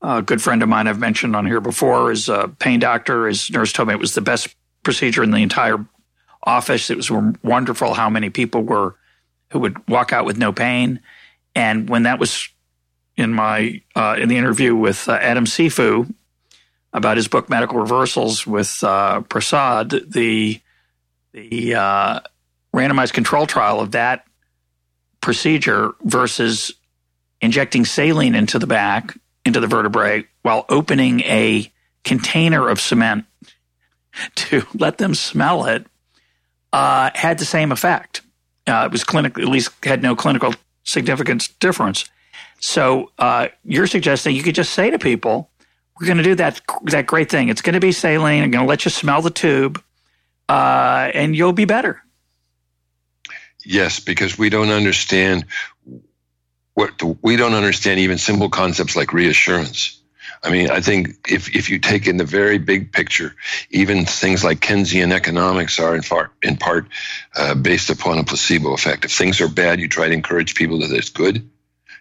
[0.00, 3.26] A good friend of mine I've mentioned on here before is a pain doctor.
[3.26, 5.84] His nurse told me it was the best procedure in the entire
[6.42, 6.90] office.
[6.90, 7.10] It was
[7.42, 8.96] wonderful how many people were
[9.50, 11.00] who would walk out with no pain.
[11.54, 12.48] And when that was
[13.16, 16.12] in my uh, in the interview with uh, Adam Cifu
[16.92, 20.60] about his book Medical Reversals with uh, Prasad, the
[21.32, 22.20] the uh,
[22.74, 24.24] randomized control trial of that
[25.20, 26.72] procedure versus
[27.40, 31.70] injecting saline into the back into the vertebrae while opening a
[32.04, 33.24] container of cement
[34.34, 35.86] to let them smell it
[36.72, 38.22] uh, had the same effect.
[38.66, 40.54] Uh, it was clinically, at least had no clinical
[40.84, 42.08] significance difference.
[42.60, 45.50] So uh, you're suggesting you could just say to people,
[45.98, 47.48] "We're going to do that that great thing.
[47.48, 48.42] It's going to be saline.
[48.42, 49.82] I'm going to let you smell the tube,
[50.48, 52.02] uh, and you'll be better."
[53.64, 55.44] Yes, because we don't understand
[56.74, 59.97] what we don't understand even simple concepts like reassurance.
[60.42, 63.34] I mean, I think if, if you take in the very big picture,
[63.70, 66.86] even things like Keynesian economics are in, far, in part
[67.34, 69.04] uh, based upon a placebo effect.
[69.04, 71.48] If things are bad, you try to encourage people that it's good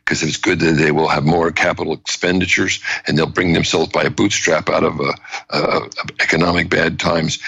[0.08, 3.92] because if it's good, then they will have more capital expenditures and they'll bring themselves
[3.92, 5.14] by a bootstrap out of a,
[5.50, 5.90] a, a
[6.22, 7.40] economic bad times.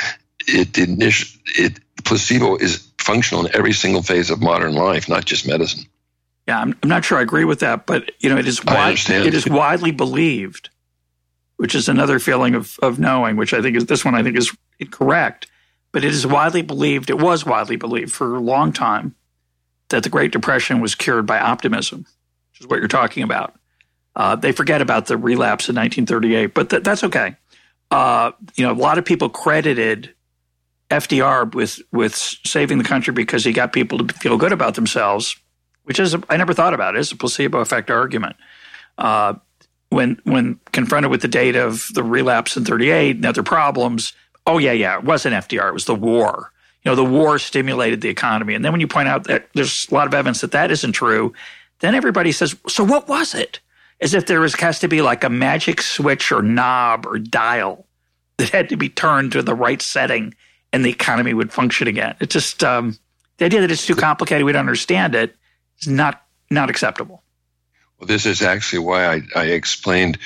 [0.46, 1.24] It, it,
[1.58, 5.86] it placebo is functional in every single phase of modern life, not just medicine.
[6.48, 8.98] Yeah, I'm, I'm not sure I agree with that, but you know, it is wide,
[9.08, 10.70] it is widely believed
[11.60, 14.38] which is another feeling of, of knowing, which I think is this one I think
[14.38, 15.48] is incorrect.
[15.92, 19.14] But it is widely believed, it was widely believed for a long time
[19.90, 22.06] that the Great Depression was cured by optimism,
[22.52, 23.60] which is what you're talking about.
[24.16, 27.36] Uh, they forget about the relapse in 1938, but th- that's okay.
[27.92, 30.14] Uh, you know, a lot of people credited
[30.90, 35.36] FDR with with saving the country because he got people to feel good about themselves,
[35.84, 38.38] which is I never thought about it as a placebo effect argument.
[38.98, 39.34] Uh,
[39.90, 44.14] when when confronted with the date of the relapse in 38 and other problems,
[44.46, 46.52] oh yeah, yeah, it wasn't FDR, it was the war.
[46.84, 48.54] You know, the war stimulated the economy.
[48.54, 50.94] And then when you point out that there's a lot of evidence that that isn't
[50.94, 51.34] true,
[51.80, 53.60] then everybody says, so what was it?
[54.00, 57.86] As if there was, has to be like a magic switch or knob or dial
[58.38, 60.34] that had to be turned to the right setting
[60.72, 62.16] and the economy would function again.
[62.22, 62.98] It's just um,
[63.38, 65.36] the idea that it's too complicated, we don't understand it,
[65.80, 67.24] is not not acceptable.
[68.00, 70.18] Well, this is actually why I, I explained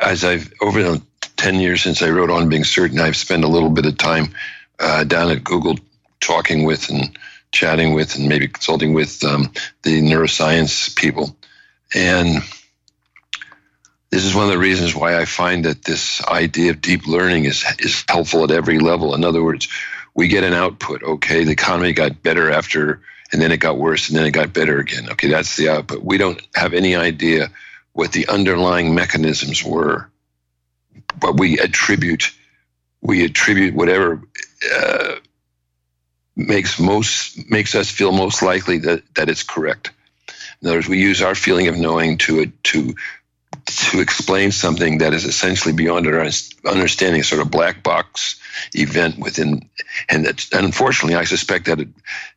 [0.00, 1.02] as I've over the
[1.36, 4.34] ten years since I wrote on being certain, I've spent a little bit of time
[4.78, 5.78] uh, down at Google
[6.20, 7.16] talking with and
[7.52, 11.36] chatting with and maybe consulting with um, the neuroscience people,
[11.94, 12.42] and
[14.10, 17.44] this is one of the reasons why I find that this idea of deep learning
[17.44, 19.14] is is helpful at every level.
[19.14, 19.68] In other words,
[20.14, 21.02] we get an output.
[21.02, 24.52] Okay, the economy got better after, and then it got worse, and then it got
[24.52, 25.10] better again.
[25.10, 26.02] Okay, that's the output.
[26.02, 27.50] We don't have any idea
[27.92, 30.10] what the underlying mechanisms were,
[31.18, 32.32] but we attribute
[33.00, 34.20] we attribute whatever
[34.74, 35.14] uh,
[36.34, 39.90] makes most makes us feel most likely that that it's correct.
[40.60, 42.94] In other words, we use our feeling of knowing to to
[43.66, 46.28] to explain something that is essentially beyond our
[46.64, 48.40] understanding, a sort of black box
[48.74, 49.68] event within,
[50.08, 51.88] and, that, unfortunately, I suspect that it,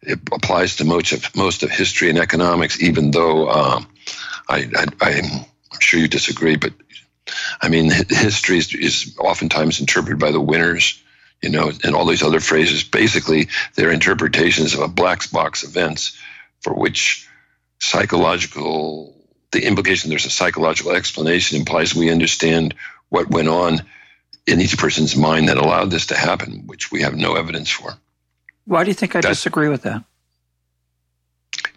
[0.02, 2.82] it, applies to most of most of history and economics.
[2.82, 3.88] Even though um,
[4.48, 5.46] I, I, I'm
[5.80, 6.74] sure you disagree, but
[7.62, 11.02] I mean, history is, is oftentimes interpreted by the winners,
[11.42, 12.84] you know, and all these other phrases.
[12.84, 16.18] Basically, they're interpretations of a black box events
[16.62, 17.28] for which
[17.80, 19.19] psychological
[19.52, 22.76] the implication there's a psychological explanation implies we understand
[23.10, 23.82] what went on
[24.46, 27.94] in each person's mind that allowed this to happen, which we have no evidence for.
[28.66, 30.04] Why do you think I That's, disagree with that?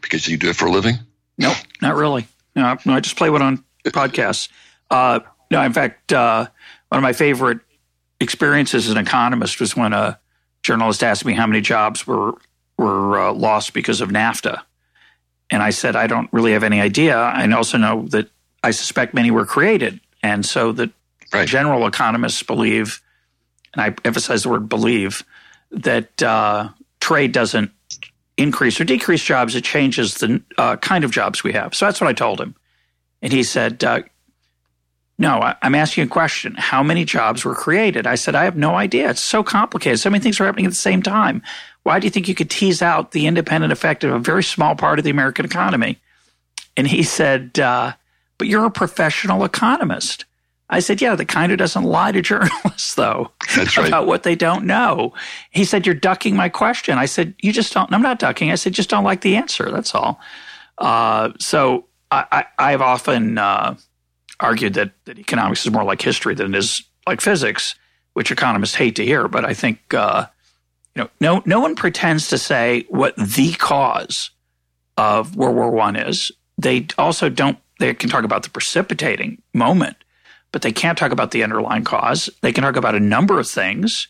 [0.00, 0.96] Because you do it for a living?
[1.38, 2.26] No, not really.
[2.54, 4.48] No, no I just play one on podcasts.
[4.90, 6.46] Uh, no, in fact, uh,
[6.88, 7.60] one of my favorite
[8.20, 10.18] experiences as an economist was when a
[10.62, 12.34] journalist asked me how many jobs were
[12.78, 14.62] were uh, lost because of NAFTA.
[15.52, 17.14] And I said, I don't really have any idea.
[17.14, 18.28] I also know that
[18.64, 20.00] I suspect many were created.
[20.22, 20.90] And so that
[21.32, 21.46] right.
[21.46, 23.02] general economists believe,
[23.74, 25.22] and I emphasize the word believe,
[25.70, 27.70] that uh, trade doesn't
[28.38, 31.74] increase or decrease jobs, it changes the uh, kind of jobs we have.
[31.74, 32.54] So that's what I told him.
[33.20, 34.02] And he said, uh,
[35.18, 36.54] No, I, I'm asking a question.
[36.56, 38.06] How many jobs were created?
[38.06, 39.10] I said, I have no idea.
[39.10, 40.00] It's so complicated.
[40.00, 41.42] So many things are happening at the same time.
[41.82, 44.74] Why do you think you could tease out the independent effect of a very small
[44.74, 45.98] part of the American economy?
[46.76, 47.92] And he said, uh,
[48.38, 50.24] But you're a professional economist.
[50.70, 53.88] I said, Yeah, the kind who doesn't lie to journalists, though, That's right.
[53.88, 55.12] about what they don't know.
[55.50, 56.98] He said, You're ducking my question.
[56.98, 58.50] I said, You just don't, I'm not ducking.
[58.50, 59.70] I said, Just don't like the answer.
[59.70, 60.18] That's all.
[60.78, 63.76] Uh, so I, I, have often uh,
[64.42, 67.74] argued that, that economics is more like history than it is like physics,
[68.12, 69.28] which economists hate to hear.
[69.28, 70.26] But I think uh,
[70.94, 74.30] you know, no, no one pretends to say what the cause
[74.96, 76.32] of World War One is.
[76.58, 77.58] They also don't.
[77.78, 79.96] They can talk about the precipitating moment,
[80.52, 82.28] but they can't talk about the underlying cause.
[82.42, 84.08] They can talk about a number of things.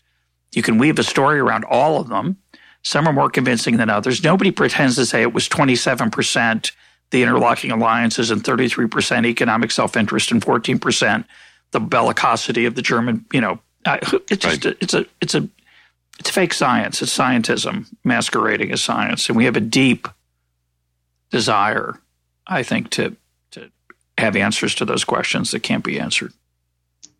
[0.53, 2.37] You can weave a story around all of them.
[2.83, 4.23] Some are more convincing than others.
[4.23, 6.71] Nobody pretends to say it was 27%
[7.13, 11.23] the interlocking alliances and 33% economic self-interest and 14%
[11.69, 14.73] the bellicosity of the German, you know, it's just right.
[14.73, 15.47] a, it's a it's a
[16.19, 17.01] it's fake science.
[17.01, 19.27] It's scientism masquerading as science.
[19.27, 20.07] And we have a deep
[21.29, 21.99] desire,
[22.47, 23.15] I think, to,
[23.51, 23.69] to
[24.17, 26.33] have answers to those questions that can't be answered.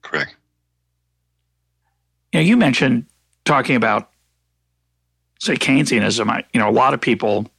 [0.02, 0.36] Correct.
[2.32, 3.06] You know, you mentioned
[3.46, 4.10] talking about,
[5.40, 6.30] say, Keynesianism.
[6.30, 7.50] I, you know, a lot of people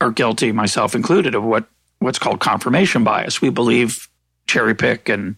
[0.00, 1.66] are guilty, myself included, of what,
[1.98, 3.40] what's called confirmation bias.
[3.40, 4.08] We believe,
[4.46, 5.36] cherry pick, and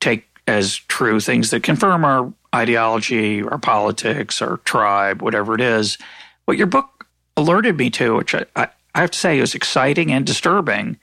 [0.00, 5.98] take as true things that confirm our ideology or politics or tribe, whatever it is.
[6.44, 10.26] What your book alerted me to, which I, I have to say is exciting and
[10.26, 10.98] disturbing,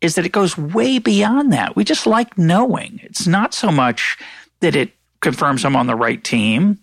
[0.00, 1.76] is that it goes way beyond that.
[1.76, 3.00] We just like knowing.
[3.02, 4.18] It's not so much
[4.60, 6.78] that it confirms I'm on the right team.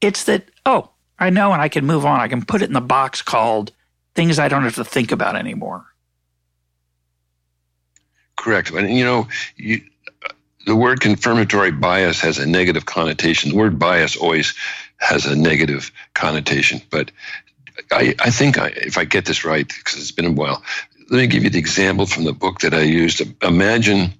[0.00, 2.20] It's that, oh, I know and I can move on.
[2.20, 3.72] I can put it in the box called
[4.14, 5.84] things I don't have to think about anymore.
[8.36, 8.70] Correct.
[8.70, 9.82] And, you know, you,
[10.66, 13.50] the word confirmatory bias has a negative connotation.
[13.50, 14.54] The word bias always
[14.96, 17.10] has a negative connotation, but
[17.90, 20.62] I, I think I, if I get this right, because it's been a while,
[21.10, 23.22] let me give you the example from the book that I used.
[23.42, 24.14] Imagine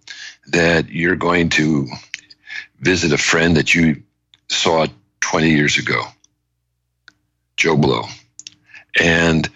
[0.48, 1.88] that you're going to
[2.80, 4.02] visit a friend that you
[4.48, 4.86] saw
[5.20, 6.02] 20 years ago,
[7.56, 8.04] Joe Blow,
[9.00, 9.48] and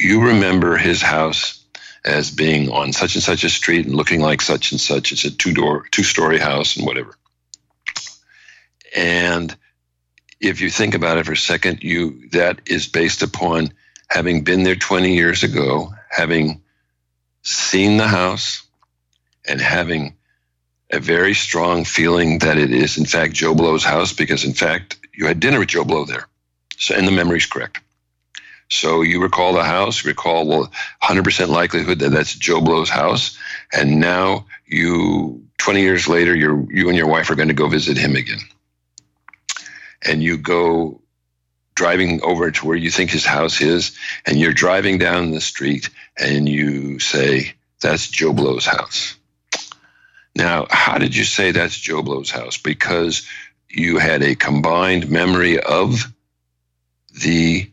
[0.00, 1.64] you remember his house
[2.04, 5.12] as being on such and such a street and looking like such and such.
[5.12, 7.14] It's a two door, two story house and whatever.
[8.96, 9.54] And
[10.40, 13.72] if you think about it for a second, you that is based upon
[14.08, 16.62] having been there 20 years ago, having
[17.42, 18.62] seen the house,
[19.46, 20.16] and having
[20.90, 24.98] a very strong feeling that it is, in fact, Joe Blow's house, because in fact,
[25.14, 26.26] you had dinner with Joe Blow there.
[26.76, 27.80] So, and the memory's correct.
[28.70, 33.36] So you recall the house, recall well, 100% likelihood that that's Joe Blow's house,
[33.72, 37.68] and now you, 20 years later, you you and your wife are going to go
[37.68, 38.38] visit him again,
[40.02, 41.00] and you go
[41.74, 45.90] driving over to where you think his house is, and you're driving down the street,
[46.16, 49.16] and you say, "That's Joe Blow's house."
[50.36, 52.56] Now, how did you say that's Joe Blow's house?
[52.56, 53.26] Because
[53.68, 56.04] you had a combined memory of
[57.20, 57.68] the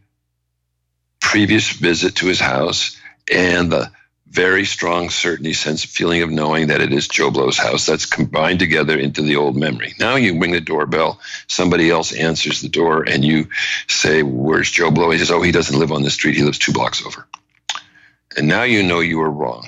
[1.28, 2.97] previous visit to his house
[3.30, 3.91] and the
[4.28, 8.59] very strong certainty sense feeling of knowing that it is Joe Blow's house that's combined
[8.59, 9.93] together into the old memory.
[9.99, 13.49] Now you ring the doorbell, somebody else answers the door, and you
[13.89, 15.11] say, Where's Joe Blow?
[15.11, 17.28] He says, Oh, he doesn't live on the street, he lives two blocks over.
[18.38, 19.67] And now you know you were wrong.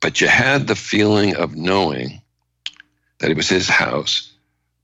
[0.00, 2.22] But you had the feeling of knowing
[3.18, 4.32] that it was his house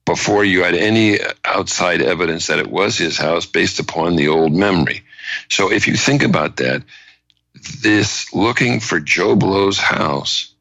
[0.05, 4.53] before you had any outside evidence that it was his house based upon the old
[4.53, 5.06] memory.
[5.49, 6.83] So if you think about that,
[7.83, 10.53] this looking for Joe Blow's house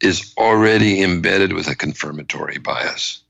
[0.00, 3.20] is already embedded with a confirmatory bias.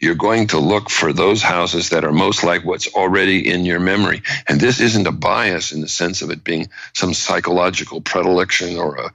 [0.00, 3.80] You're going to look for those houses that are most like what's already in your
[3.80, 4.22] memory.
[4.48, 8.96] And this isn't a bias in the sense of it being some psychological predilection or
[8.96, 9.12] a,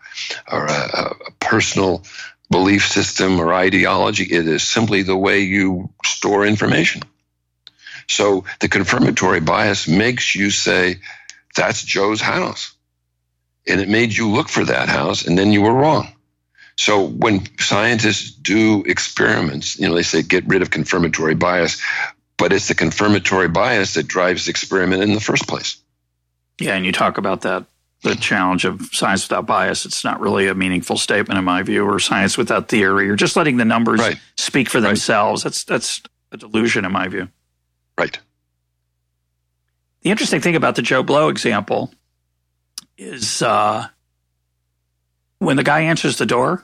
[0.51, 2.03] or a, a personal
[2.51, 4.25] belief system or ideology.
[4.25, 7.01] It is simply the way you store information.
[8.07, 10.99] So the confirmatory bias makes you say,
[11.55, 12.73] that's Joe's house.
[13.67, 16.09] And it made you look for that house, and then you were wrong.
[16.77, 21.81] So when scientists do experiments, you know, they say get rid of confirmatory bias,
[22.37, 25.77] but it's the confirmatory bias that drives the experiment in the first place.
[26.59, 27.65] Yeah, and you talk about that
[28.01, 29.85] the challenge of science without bias.
[29.85, 33.35] It's not really a meaningful statement in my view, or science without theory, or just
[33.35, 34.17] letting the numbers right.
[34.37, 35.43] speak for themselves.
[35.43, 36.01] That's that's
[36.31, 37.29] a delusion in my view.
[37.97, 38.19] Right.
[40.01, 41.93] The interesting thing about the Joe Blow example
[42.97, 43.87] is uh,
[45.39, 46.63] when the guy answers the door,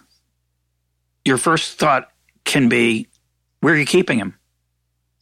[1.26, 2.12] your first thought
[2.44, 3.08] can be,
[3.62, 4.38] "Where are you keeping him?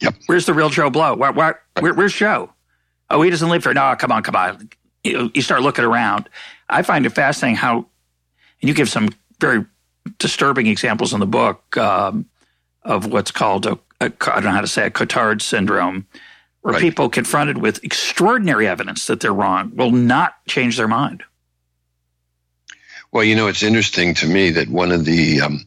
[0.00, 0.14] Yep.
[0.26, 1.14] Where's the real Joe Blow?
[1.14, 2.52] Where, where, where, where's Joe?
[3.08, 3.74] Oh, he doesn't live here.
[3.74, 4.70] No, come on, come on
[5.04, 6.28] you, you start looking around.
[6.68, 7.86] I find it fascinating how,
[8.60, 8.74] and you
[14.00, 14.44] give some very disturbing examples in the book of what's called a, a, I don't
[14.44, 16.06] know how to say it, Cotard syndrome,
[16.62, 16.80] where right.
[16.80, 21.22] people confronted with extraordinary evidence that they're wrong will not change their mind.
[23.12, 25.66] Well, you know, it's interesting to me that one of the um,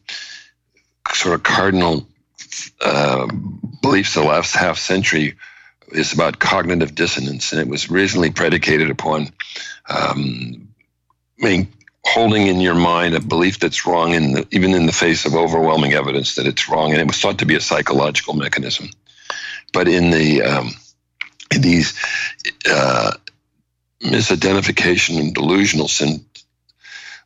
[1.12, 2.06] sort of cardinal
[2.80, 3.26] uh,
[3.82, 5.34] beliefs of the last half century
[5.92, 9.28] is about cognitive dissonance, and it was originally predicated upon
[9.88, 10.68] um,
[11.38, 11.68] main,
[12.04, 15.34] holding in your mind a belief that's wrong, in the, even in the face of
[15.34, 18.88] overwhelming evidence that it's wrong, and it was thought to be a psychological mechanism.
[19.72, 20.70] But in the um,
[21.52, 21.98] in these
[22.70, 23.12] uh,
[24.02, 26.24] misidentification and delusional syn-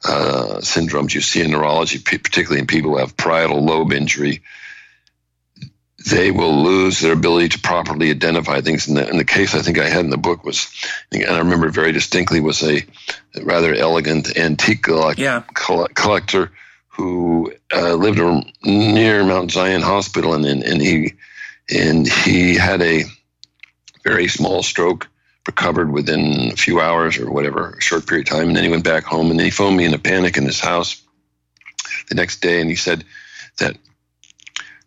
[0.05, 4.43] uh, syndromes you see in neurology, particularly in people who have parietal lobe injury,
[6.07, 8.87] they will lose their ability to properly identify things.
[8.87, 10.73] And the, and the case I think I had in the book was,
[11.11, 12.85] and I remember very distinctly, was a
[13.43, 14.87] rather elegant antique
[15.17, 15.43] yeah.
[15.55, 16.53] collector
[16.89, 18.19] who uh, lived
[18.65, 21.15] near Mount Zion Hospital, and, and, and he
[21.71, 23.05] and he had a
[24.05, 25.07] very small stroke,
[25.47, 28.71] recovered within a few hours or whatever, a short period of time, and then he
[28.71, 31.03] went back home, and then he phoned me in a panic in his house
[32.09, 33.05] the next day, and he said
[33.59, 33.77] that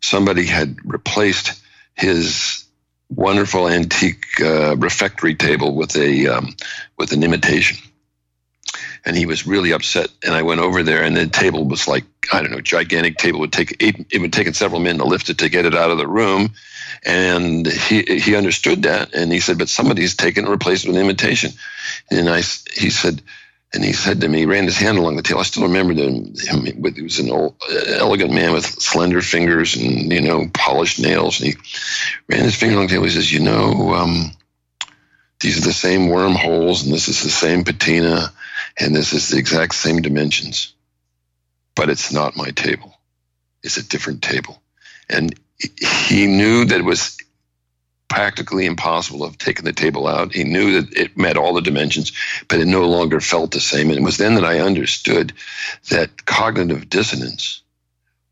[0.01, 1.61] somebody had replaced
[1.95, 2.65] his
[3.09, 6.55] wonderful antique uh, refectory table with a um,
[6.97, 7.77] with an imitation.
[9.03, 12.05] And he was really upset and i went over there and the table was like
[12.31, 13.39] i don't know gigantic table.
[13.39, 15.91] Would take eight it would take several men to lift it to get it out
[15.91, 16.53] of the room.
[17.03, 21.01] And he he understood that and he said but somebody's taken and replaced with an
[21.01, 21.51] imitation.
[22.09, 23.21] And i he said
[23.73, 25.39] and he said to me, he ran his hand along the table.
[25.39, 26.33] I still remember him.
[26.35, 27.55] He was an old,
[27.87, 31.39] elegant man with slender fingers and you know polished nails.
[31.39, 31.57] And he
[32.27, 33.05] ran his finger along the table.
[33.05, 34.31] He says, "You know, um,
[35.39, 38.33] these are the same wormholes, and this is the same patina,
[38.77, 40.73] and this is the exact same dimensions,
[41.73, 42.93] but it's not my table.
[43.63, 44.61] It's a different table."
[45.09, 45.33] And
[46.07, 47.17] he knew that it was
[48.11, 50.33] practically impossible of taking the table out.
[50.33, 52.11] He knew that it met all the dimensions,
[52.49, 53.87] but it no longer felt the same.
[53.87, 55.31] And it was then that I understood
[55.89, 57.61] that cognitive dissonance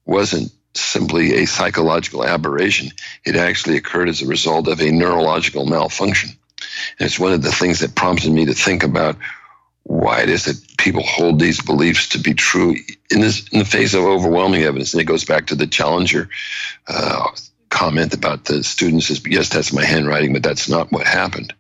[0.06, 2.90] wasn't simply a psychological aberration.
[3.26, 6.32] It actually occurred as a result of a neurological malfunction.
[7.00, 9.16] And it's one of the things that prompted me to think about
[9.84, 12.76] why it is that people hold these beliefs to be true
[13.10, 14.94] in this in the face of overwhelming evidence.
[14.94, 16.30] And it goes back to the Challenger
[16.86, 17.30] uh,
[17.70, 21.54] comment about the students is yes, that's my handwriting, but that's not what happened.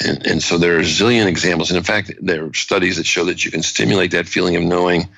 [0.00, 1.70] And, and so there are a zillion examples.
[1.70, 4.62] And in fact, there are studies that show that you can stimulate that feeling of
[4.62, 5.08] knowing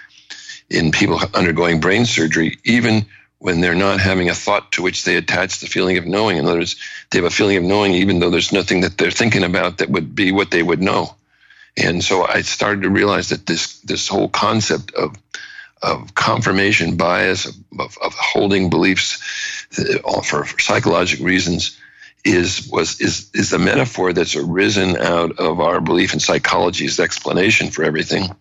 [0.68, 3.06] in people undergoing brain surgery, even
[3.38, 6.36] when they're not having a thought to which they attach the feeling of knowing.
[6.36, 6.76] In other words,
[7.10, 9.90] they have a feeling of knowing even though there's nothing that they're thinking about that
[9.90, 11.14] would be what they would know.
[11.76, 15.14] And so I started to realize that this this whole concept of
[15.82, 21.78] of confirmation bias, of, of, of holding beliefs for, psychological reasons,
[22.24, 27.70] is was is is the metaphor that's arisen out of our belief in psychology's explanation
[27.70, 28.34] for everything,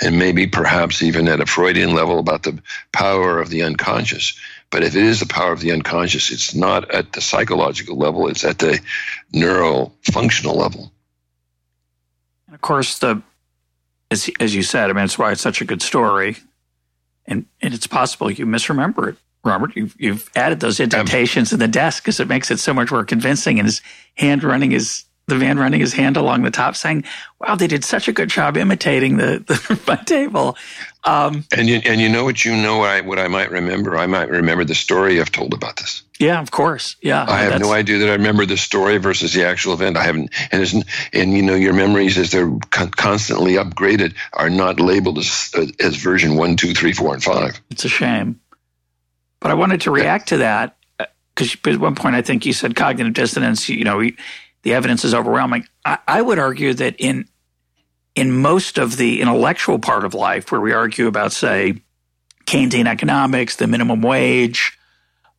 [0.00, 2.60] and maybe perhaps even at a Freudian level about the
[2.92, 4.38] power of the unconscious.
[4.70, 8.28] But if it is the power of the unconscious, it's not at the psychological level;
[8.28, 8.80] it's at the
[9.32, 10.92] neural functional level.
[12.46, 13.22] And of course, the
[14.10, 16.36] as as you said, I mean, it's why it's such a good story,
[17.26, 19.16] and and it's possible you misremember it.
[19.44, 22.90] Robert, you've, you've added those indentations in the desk because it makes it so much
[22.90, 23.58] more convincing.
[23.58, 23.80] And his
[24.16, 27.04] hand running his the man running his hand along the top, saying,
[27.40, 30.56] "Wow, they did such a good job imitating the, the my table."
[31.04, 33.96] Um, and you and you know what you know what I what I might remember.
[33.96, 36.02] I might remember the story I've told about this.
[36.18, 36.96] Yeah, of course.
[37.02, 39.96] Yeah, I have no idea that I remember the story versus the actual event.
[39.96, 44.78] I haven't, and and you know your memories as they're con- constantly upgraded are not
[44.78, 47.60] labeled as as version one, two, three, four, and five.
[47.70, 48.40] It's a shame.
[49.40, 50.76] But I wanted to react to that
[51.34, 53.68] because at one point I think you said cognitive dissonance.
[53.68, 54.02] You know,
[54.62, 55.66] the evidence is overwhelming.
[55.84, 57.28] I, I would argue that in
[58.16, 61.74] in most of the intellectual part of life, where we argue about, say,
[62.46, 64.76] Keynesian economics, the minimum wage,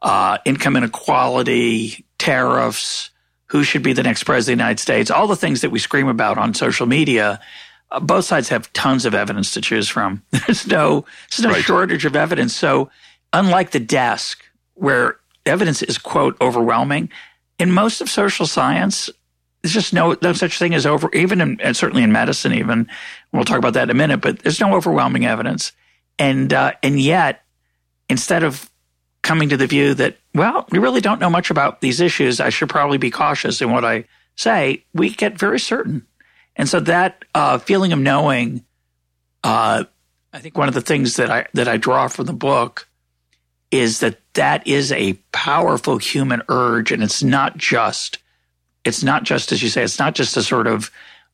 [0.02, 3.10] uh, income inequality, tariffs,
[3.48, 5.80] who should be the next president of the United States, all the things that we
[5.80, 7.40] scream about on social media,
[7.92, 10.22] uh, both sides have tons of evidence to choose from.
[10.32, 11.64] There's no, there's no right.
[11.64, 12.56] shortage of evidence.
[12.56, 12.92] So
[13.34, 14.44] unlike the desk
[14.76, 17.10] where evidence is quote overwhelming,
[17.60, 19.10] in most of social science,
[19.62, 22.88] there's just no no such thing as over even in, and certainly in medicine even
[23.32, 25.72] we'll talk about that in a minute but there's no overwhelming evidence.
[26.20, 27.44] And uh, and yet
[28.10, 28.70] instead of
[29.24, 32.50] coming to the view that well we really don't know much about these issues i
[32.50, 34.06] should probably be cautious in what i
[34.36, 36.06] say we get very certain.
[36.56, 38.64] And so that uh, feeling of knowing
[39.44, 39.84] uh,
[40.32, 42.87] i think one of the things that i that i draw from the book
[43.72, 48.20] is that that is a powerful human urge and it's not just
[48.86, 50.90] it's not just as you say it's not just a sort of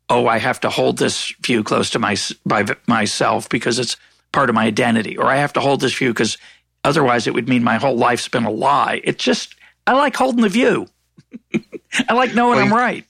[0.10, 2.16] oh i have to hold this view close to my
[2.46, 3.98] by myself because it's
[4.32, 6.38] part of my identity or i have to hold this view because
[6.84, 9.02] otherwise it would mean my whole life's been a lie.
[9.04, 9.56] It's just
[9.88, 10.88] i like holding the view.
[12.10, 13.06] I like knowing well, i'm right.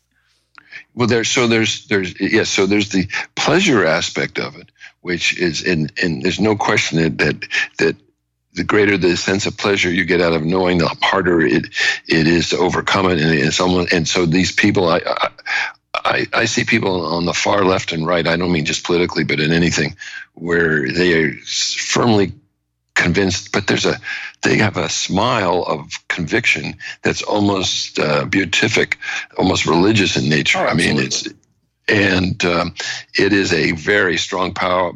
[0.96, 4.70] Well there's so there's there's yes so there's the pleasure aspect of it
[5.02, 7.48] which is and and there's no question that that
[7.80, 7.96] that
[8.54, 11.66] the greater the sense of pleasure you get out of knowing, the harder it
[12.08, 13.20] it is to overcome it.
[13.20, 15.02] And, and someone, and so these people, I,
[15.96, 18.28] I, I see people on the far left and right.
[18.28, 19.96] I don't mean just politically, but in anything,
[20.34, 22.34] where they are firmly
[22.96, 24.00] convinced, but there's a
[24.44, 28.98] they have a smile of conviction that's almost uh, beatific,
[29.38, 30.60] almost religious in nature.
[30.60, 31.28] Oh, I mean, it's
[31.88, 32.76] and um,
[33.16, 34.94] it is a very strong power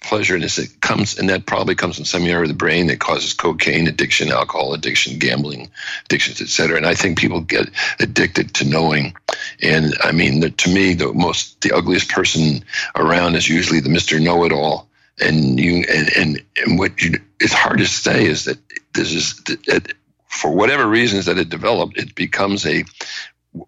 [0.00, 2.98] pleasure and it comes and that probably comes from some area of the brain that
[2.98, 5.70] causes cocaine addiction alcohol addiction gambling
[6.06, 9.14] addictions etc and i think people get addicted to knowing.
[9.62, 12.64] And i mean the, to me the most the ugliest person
[12.96, 14.88] around is usually the mr know-it-all.
[15.22, 18.58] And you and and, and what you it's hard to say is that
[18.94, 19.92] this is it,
[20.28, 22.84] for whatever reasons that it developed it becomes a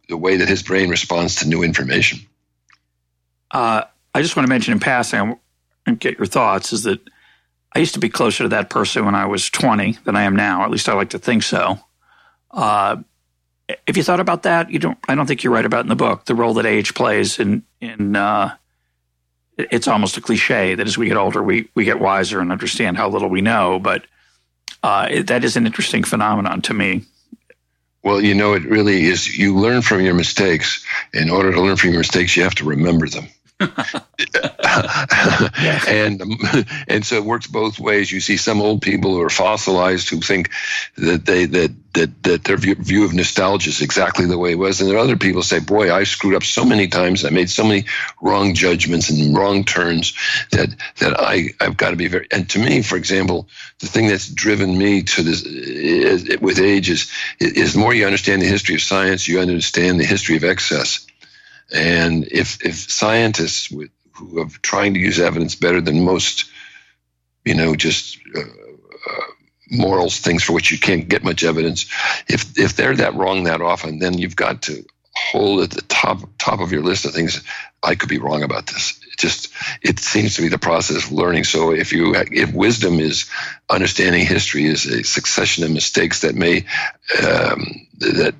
[0.08, 2.20] the way that his brain responds to new information.
[3.50, 3.82] Uh,
[4.14, 5.38] I just want to mention in passing,
[5.86, 7.00] and get your thoughts is that
[7.74, 10.36] I used to be closer to that person when I was 20 than I am
[10.36, 10.64] now.
[10.64, 11.78] At least I like to think so.
[12.50, 12.96] Uh,
[13.86, 14.98] if you thought about that, you don't.
[15.08, 17.62] I don't think you're right about in the book the role that age plays in
[17.80, 18.16] in.
[18.16, 18.54] Uh,
[19.56, 22.96] it's almost a cliche that as we get older, we we get wiser and understand
[22.96, 23.78] how little we know.
[23.78, 24.04] But
[24.82, 27.04] uh, that is an interesting phenomenon to me.
[28.02, 29.38] Well, you know, it really is.
[29.38, 30.84] You learn from your mistakes.
[31.14, 33.28] In order to learn from your mistakes, you have to remember them.
[35.88, 36.22] and
[36.88, 38.10] and so it works both ways.
[38.10, 40.50] You see some old people who are fossilized who think
[40.96, 44.58] that they that that that their view, view of nostalgia is exactly the way it
[44.58, 47.24] was, and there are other people say, "Boy, I screwed up so many times.
[47.24, 47.84] I made so many
[48.20, 50.14] wrong judgments and wrong turns
[50.50, 53.48] that that I I've got to be very." And to me, for example,
[53.80, 57.10] the thing that's driven me to this is, with age is
[57.40, 61.06] is the more you understand the history of science, you understand the history of excess.
[61.74, 63.72] And if if scientists
[64.14, 66.50] who are trying to use evidence better than most,
[67.44, 69.26] you know, just uh, uh,
[69.70, 71.86] morals things for which you can't get much evidence,
[72.28, 76.20] if if they're that wrong that often, then you've got to hold at the top
[76.38, 77.42] top of your list of things.
[77.82, 79.00] I could be wrong about this.
[79.10, 79.52] It just
[79.82, 81.44] it seems to be the process of learning.
[81.44, 83.30] So if you if wisdom is
[83.68, 86.64] understanding history is a succession of mistakes that may
[87.22, 88.34] um, that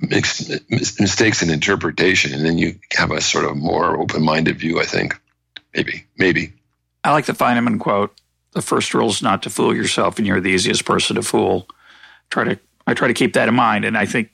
[0.00, 4.80] mistakes in interpretation, and then you have a sort of more open-minded view.
[4.80, 5.20] I think,
[5.74, 6.52] maybe, maybe.
[7.04, 8.18] I like the Feynman quote:
[8.52, 11.68] "The first rule is not to fool yourself, and you're the easiest person to fool."
[12.30, 14.30] Try to, I try to keep that in mind, and I think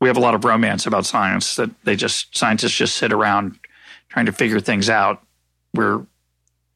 [0.00, 3.58] we have a lot of romance about science that they just scientists just sit around
[4.08, 5.22] trying to figure things out.
[5.74, 6.06] We're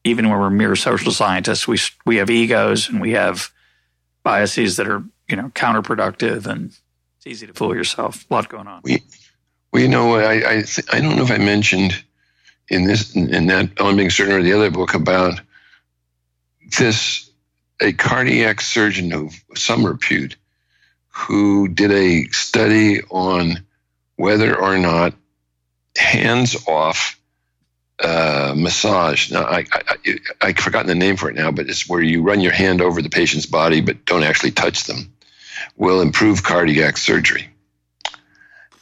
[0.03, 3.51] even when we're mere social scientists, we we have egos and we have
[4.23, 6.77] biases that are you know counterproductive and
[7.29, 8.25] easy to fool yourself.
[8.29, 8.81] A lot going on.
[8.83, 9.03] We,
[9.71, 12.03] well, you know, I I, th- I don't know if I mentioned
[12.67, 15.39] in this in that on being certain or the other book about
[16.77, 17.29] this
[17.81, 20.35] a cardiac surgeon of some repute
[21.09, 23.63] who did a study on
[24.15, 25.13] whether or not
[25.97, 27.19] hands off
[28.01, 29.31] uh, massage.
[29.31, 32.21] Now, I, I, I, I've forgotten the name for it now, but it's where you
[32.21, 35.13] run your hand over the patient's body but don't actually touch them
[35.77, 37.49] will improve cardiac surgery.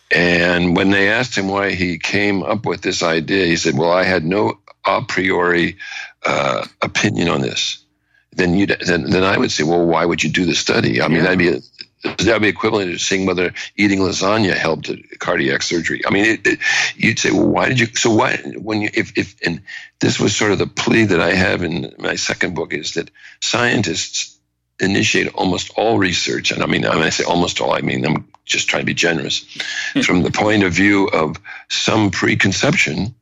[0.09, 3.91] And when they asked him why he came up with this idea, he said, Well,
[3.91, 5.77] I had no a priori
[6.25, 7.83] uh, opinion on this.
[8.31, 11.01] Then, you then, then I would say, Well, why would you do the study?
[11.01, 11.23] I mean, yeah.
[11.23, 11.59] that'd be a,
[12.03, 16.01] that be equivalent to seeing whether eating lasagna helped cardiac surgery.
[16.05, 16.59] I mean, it, it,
[16.95, 17.87] you'd say, well, why did you?
[17.87, 19.61] So why, when you, if, if, and
[19.99, 23.11] this was sort of the plea that I have in my second book is that
[23.41, 24.36] scientists
[24.79, 28.27] initiate almost all research, and I mean, when I say almost all, I mean I'm
[28.45, 29.45] just trying to be generous,
[29.93, 30.01] hmm.
[30.01, 31.37] from the point of view of
[31.69, 33.15] some preconception,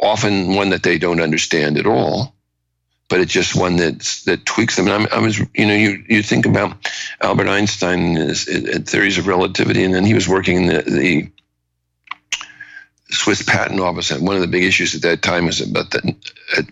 [0.00, 2.34] often one that they don't understand at all,
[3.08, 4.86] but it's just one that that tweaks them.
[4.86, 6.76] And I'm, i was, you know, you you think about
[7.20, 10.82] Albert Einstein and his, his theories of relativity, and then he was working in the,
[10.82, 11.30] the
[13.10, 16.14] Swiss Patent Office, and one of the big issues at that time was about the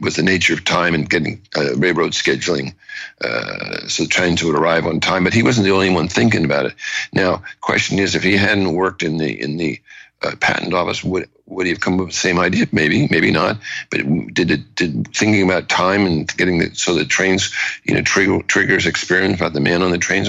[0.00, 2.74] was the nature of time and getting uh, railroad scheduling,
[3.20, 5.24] uh, so trains to arrive on time.
[5.24, 6.74] But he wasn't the only one thinking about it.
[7.12, 9.80] Now, question is, if he hadn't worked in the in the
[10.22, 12.66] uh, patent office, would would he have come up with the same idea?
[12.72, 13.58] Maybe, maybe not.
[13.90, 14.00] But
[14.32, 17.52] did it did thinking about time and getting the so the trains,
[17.84, 20.26] you know, trigger, triggers experience about the man on the train?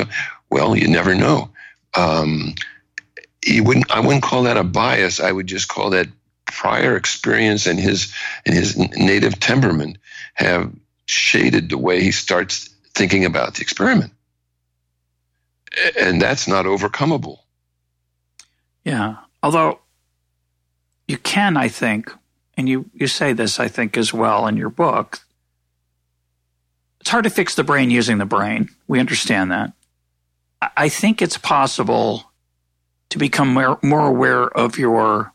[0.50, 1.50] Well, you never know.
[1.94, 2.56] Um,
[3.46, 5.20] you wouldn't I wouldn't call that a bias.
[5.20, 6.08] I would just call that
[6.46, 8.14] prior experience and his
[8.46, 9.98] and his native temperament
[10.34, 10.72] have
[11.06, 14.14] shaded the way he starts thinking about the experiment.
[16.00, 17.40] And that's not overcomable.
[18.84, 19.18] Yeah.
[19.42, 19.80] Although
[21.08, 22.12] you can, I think,
[22.58, 25.20] and you, you say this, I think, as well in your book,
[27.00, 28.70] it's hard to fix the brain using the brain.
[28.88, 29.74] We understand that.
[30.76, 32.29] I think it's possible
[33.10, 35.34] to become more, more aware of your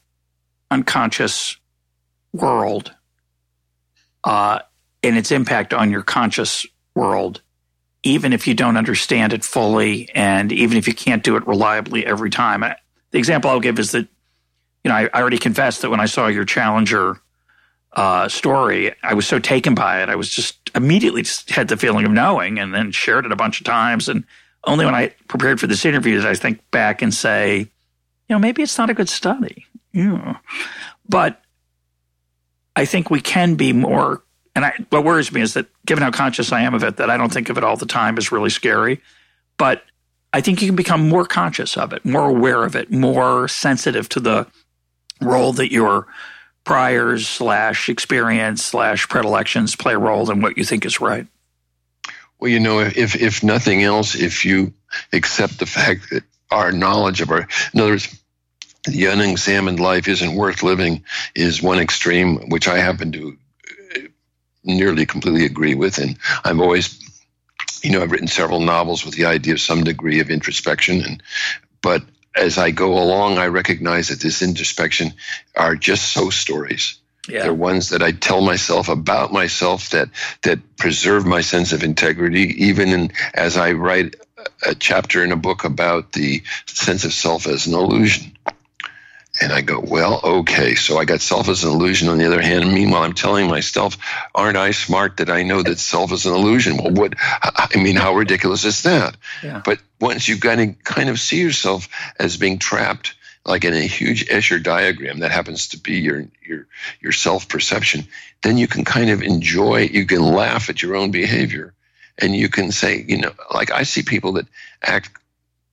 [0.70, 1.56] unconscious
[2.32, 2.94] world
[4.24, 4.60] uh,
[5.02, 7.42] and its impact on your conscious world,
[8.02, 12.06] even if you don't understand it fully and even if you can't do it reliably
[12.06, 12.60] every time.
[13.10, 14.08] The example I'll give is that,
[14.82, 17.20] you know, I, I already confessed that when I saw your Challenger
[17.92, 20.08] uh, story, I was so taken by it.
[20.08, 23.36] I was just immediately just had the feeling of knowing and then shared it a
[23.36, 24.08] bunch of times.
[24.08, 24.24] And
[24.66, 27.68] only when I prepared for this interview did I think back and say, you
[28.28, 29.66] know, maybe it's not a good study.
[29.92, 30.38] Yeah.
[31.08, 31.40] But
[32.74, 34.22] I think we can be more,
[34.54, 37.10] and I, what worries me is that given how conscious I am of it, that
[37.10, 39.00] I don't think of it all the time is really scary.
[39.56, 39.82] But
[40.32, 44.08] I think you can become more conscious of it, more aware of it, more sensitive
[44.10, 44.46] to the
[45.20, 46.06] role that your
[46.64, 51.26] priors slash experience slash predilections play a role in what you think is right.
[52.38, 54.74] Well, you know, if if nothing else, if you
[55.12, 58.20] accept the fact that our knowledge of our, in other words,
[58.84, 61.04] the unexamined life isn't worth living
[61.34, 63.36] is one extreme, which I happen to
[63.96, 64.00] uh,
[64.62, 65.98] nearly completely agree with.
[65.98, 67.00] And I've always,
[67.82, 71.02] you know, I've written several novels with the idea of some degree of introspection.
[71.02, 71.22] And
[71.80, 72.02] but
[72.36, 75.14] as I go along, I recognize that this introspection
[75.56, 76.98] are just so stories.
[77.28, 77.44] Yeah.
[77.44, 80.10] They're ones that I tell myself about myself that
[80.42, 84.16] that preserve my sense of integrity, even in, as I write
[84.66, 88.36] a chapter in a book about the sense of self as an illusion.
[89.40, 90.76] And I go, well, okay.
[90.76, 92.72] So I got self as an illusion on the other hand.
[92.72, 93.96] Meanwhile, I'm telling myself,
[94.32, 96.76] aren't I smart that I know that self is an illusion?
[96.76, 99.16] Well, what, I mean, how ridiculous is that?
[99.42, 99.60] Yeah.
[99.64, 103.14] But once you kind of, kind of see yourself as being trapped,
[103.44, 106.66] like in a huge Escher diagram that happens to be your, your,
[107.00, 108.06] your self perception,
[108.42, 111.74] then you can kind of enjoy, you can laugh at your own behavior.
[112.16, 114.46] And you can say, you know, like I see people that
[114.80, 115.10] act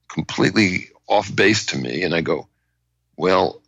[0.08, 2.48] completely off base to me, and I go,
[3.16, 3.62] well,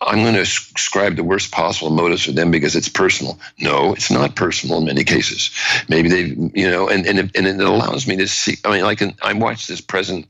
[0.00, 3.38] I'm going to ascribe the worst possible motives for them because it's personal.
[3.58, 5.50] No, it's not personal in many cases.
[5.88, 6.22] Maybe they,
[6.60, 8.56] you know, and and, and it allows me to see.
[8.64, 10.28] I mean, like I watch this present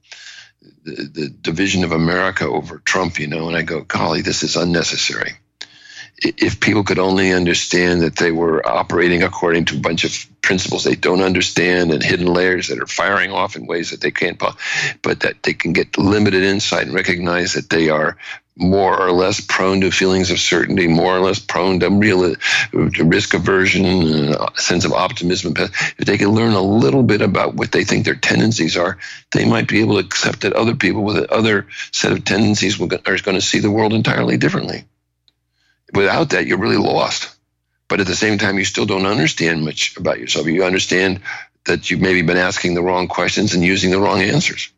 [0.88, 5.32] the, division of America over Trump, you know, and I go, golly, this is unnecessary.
[6.20, 10.82] If people could only understand that they were operating according to a bunch of principles
[10.82, 14.38] they don't understand and hidden layers that are firing off in ways that they can't,
[14.38, 18.16] but that they can get limited insight and recognize that they are
[18.58, 22.34] more or less prone to feelings of certainty, more or less prone to real
[22.72, 25.54] to risk aversion, a sense of optimism.
[25.56, 28.98] If they can learn a little bit about what they think their tendencies are,
[29.30, 32.86] they might be able to accept that other people with other set of tendencies are
[32.88, 33.00] going
[33.36, 34.84] to see the world entirely differently.
[35.94, 37.34] Without that, you're really lost.
[37.86, 40.46] But at the same time, you still don't understand much about yourself.
[40.46, 41.20] You understand
[41.64, 44.70] that you've maybe been asking the wrong questions and using the wrong answers.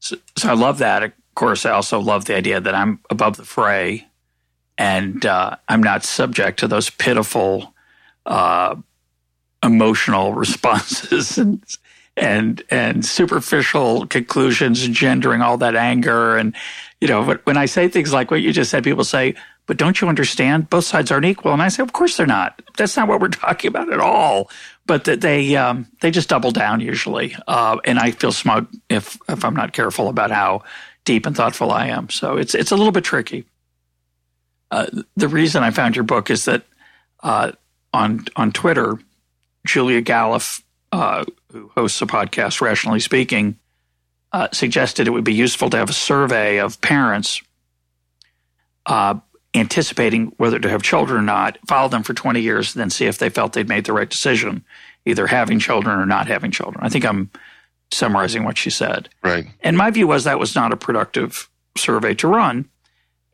[0.00, 3.44] So, so I love that course, I also love the idea that I'm above the
[3.44, 4.06] fray
[4.80, 7.74] and uh, I'm not subject to those pitiful
[8.24, 8.76] uh,
[9.62, 11.62] emotional responses and
[12.16, 16.36] and and superficial conclusions, engendering all that anger.
[16.36, 16.54] And
[17.00, 19.34] you know, when I say things like what you just said, people say,
[19.66, 20.70] "But don't you understand?
[20.70, 22.60] Both sides aren't equal." And I say, "Of course they're not.
[22.76, 24.50] That's not what we're talking about at all."
[24.86, 29.18] But that they um, they just double down usually, uh, and I feel smug if
[29.28, 30.62] if I'm not careful about how
[31.04, 32.08] deep and thoughtful I am.
[32.10, 33.44] So it's it's a little bit tricky.
[34.70, 34.86] Uh,
[35.16, 36.64] the reason I found your book is that
[37.22, 37.52] uh,
[37.92, 38.98] on on Twitter,
[39.66, 43.58] Julia Galef, uh, who hosts a podcast, Rationally Speaking,
[44.32, 47.42] uh, suggested it would be useful to have a survey of parents
[48.86, 49.18] uh,
[49.54, 53.06] anticipating whether to have children or not, follow them for 20 years, and then see
[53.06, 54.64] if they felt they'd made the right decision,
[55.04, 56.84] either having children or not having children.
[56.84, 57.30] I think I'm
[57.92, 59.08] summarizing what she said.
[59.22, 59.46] Right.
[59.60, 62.68] And my view was that was not a productive survey to run.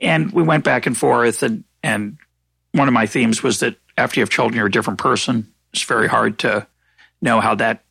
[0.00, 2.18] And we went back and forth and and
[2.72, 5.52] one of my themes was that after you have children you're a different person.
[5.72, 6.66] It's very hard to
[7.22, 7.82] know how that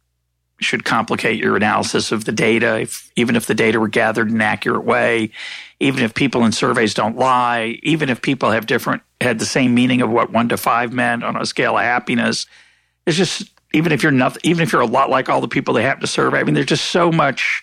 [0.62, 4.36] should complicate your analysis of the data, if, even if the data were gathered in
[4.36, 5.32] an accurate way,
[5.80, 9.74] even if people in surveys don't lie, even if people have different had the same
[9.74, 12.46] meaning of what one to five meant on a scale of happiness.
[13.06, 15.74] It's just even if you're nothing, even if you're a lot like all the people
[15.74, 16.34] they have to serve.
[16.34, 17.62] I mean, there's just so much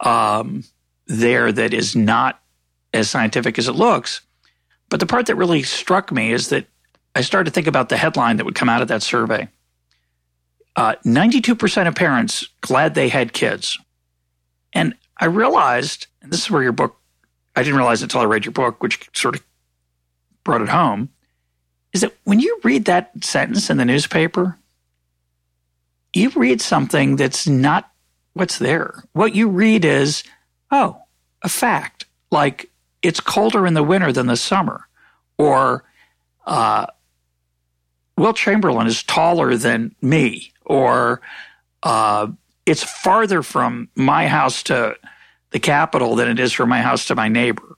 [0.00, 0.64] um,
[1.06, 2.40] there that is not
[2.92, 4.20] as scientific as it looks.
[4.88, 6.66] But the part that really struck me is that
[7.14, 9.48] I started to think about the headline that would come out of that survey.
[10.74, 13.78] Uh, 92% of parents glad they had kids.
[14.72, 16.96] And I realized, and this is where your book,
[17.54, 19.44] I didn't realize until I read your book, which sort of
[20.42, 21.10] brought it home,
[21.92, 24.58] is that when you read that sentence in the newspaper,
[26.16, 27.90] you read something that's not
[28.34, 29.04] what's there.
[29.12, 30.24] What you read is,
[30.70, 31.00] oh,
[31.42, 32.70] a fact, like
[33.02, 34.86] it's colder in the winter than the summer,
[35.38, 35.84] or
[36.46, 36.86] uh,
[38.16, 41.20] Wilt Chamberlain is taller than me, or
[41.82, 42.28] uh,
[42.66, 44.96] it's farther from my house to
[45.50, 47.76] the Capitol than it is from my house to my neighbor.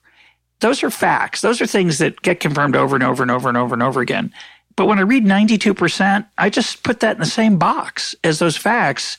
[0.59, 1.41] Those are facts.
[1.41, 4.01] Those are things that get confirmed over and over and over and over and over
[4.01, 4.33] again.
[4.77, 8.55] But when I read 92%, I just put that in the same box as those
[8.55, 9.17] facts,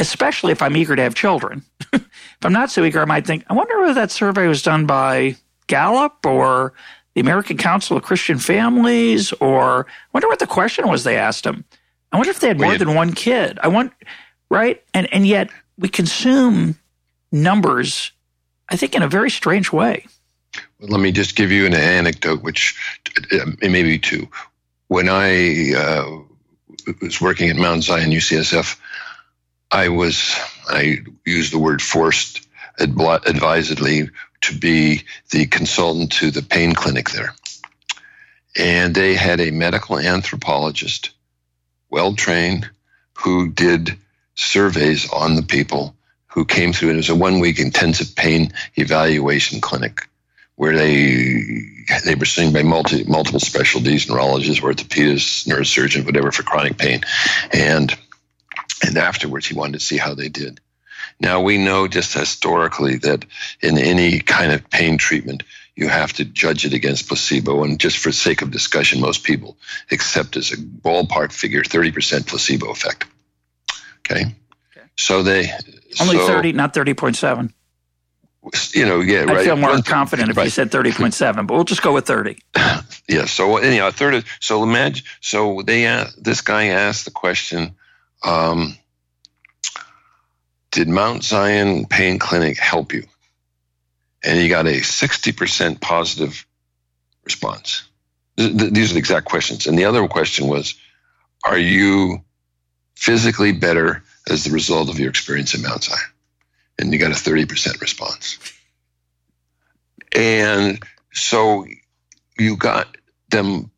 [0.00, 1.62] especially if I'm eager to have children.
[1.92, 2.04] if
[2.42, 5.36] I'm not so eager, I might think, I wonder whether that survey was done by
[5.68, 6.74] Gallup or
[7.14, 11.44] the American Council of Christian Families, or I wonder what the question was they asked
[11.44, 11.64] them.
[12.10, 13.60] I wonder if they had more than one kid.
[13.62, 13.92] I want,
[14.50, 14.82] right?
[14.92, 16.76] And, and yet we consume
[17.30, 18.10] numbers,
[18.68, 20.04] I think, in a very strange way.
[20.80, 22.76] Let me just give you an anecdote, which
[23.32, 24.28] uh, maybe two
[24.88, 26.18] when I uh,
[27.00, 28.78] was working at Mount Zion UCSF,
[29.70, 30.36] I was,
[30.68, 32.46] I used the word forced
[32.78, 34.10] advisedly
[34.42, 37.34] to be the consultant to the pain clinic there.
[38.56, 41.10] And they had a medical anthropologist,
[41.90, 42.68] well trained,
[43.14, 43.96] who did
[44.34, 45.94] surveys on the people
[46.26, 46.90] who came through.
[46.90, 50.08] It was a one week intensive pain evaluation clinic
[50.56, 51.73] where they
[52.04, 57.00] they were seen by multi, multiple specialties, neurologists, orthopedists, neurosurgeons, whatever, for chronic pain.
[57.52, 57.96] And
[58.86, 60.60] and afterwards, he wanted to see how they did.
[61.20, 63.24] Now we know just historically that
[63.60, 65.42] in any kind of pain treatment,
[65.76, 67.64] you have to judge it against placebo.
[67.64, 69.56] And just for sake of discussion, most people
[69.90, 73.06] accept as a ballpark figure 30% placebo effect.
[74.00, 74.22] Okay.
[74.22, 74.86] okay.
[74.96, 75.50] So they
[76.00, 77.52] only so, 30, not 30.7.
[78.72, 79.44] You know, yeah, I right.
[79.44, 80.44] feel more confident if right.
[80.44, 82.38] you said 30.7, but we'll just go with 30.
[83.08, 83.24] yeah.
[83.24, 84.24] So anyhow, third.
[84.40, 85.04] So imagine.
[85.20, 87.74] So they asked, this guy asked the question.
[88.22, 88.76] Um,
[90.70, 93.04] did Mount Zion Pain Clinic help you?
[94.22, 96.46] And he got a 60% positive
[97.24, 97.84] response.
[98.36, 99.66] These are the exact questions.
[99.66, 100.74] And the other question was,
[101.44, 102.22] are you
[102.96, 105.98] physically better as the result of your experience in Mount Zion?
[106.78, 108.38] And you got a 30% response.
[110.12, 111.66] And so
[112.38, 112.96] you got
[113.30, 113.70] them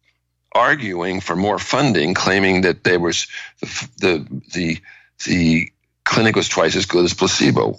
[0.52, 3.26] arguing for more funding, claiming that there was
[3.60, 4.78] the, the, the,
[5.26, 5.72] the
[6.04, 7.78] clinic was twice as good as placebo.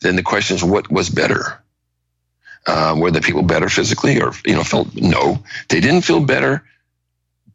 [0.00, 1.62] Then the question is, what was better?
[2.66, 6.64] Um, were the people better physically, or you know, felt no, they didn't feel better,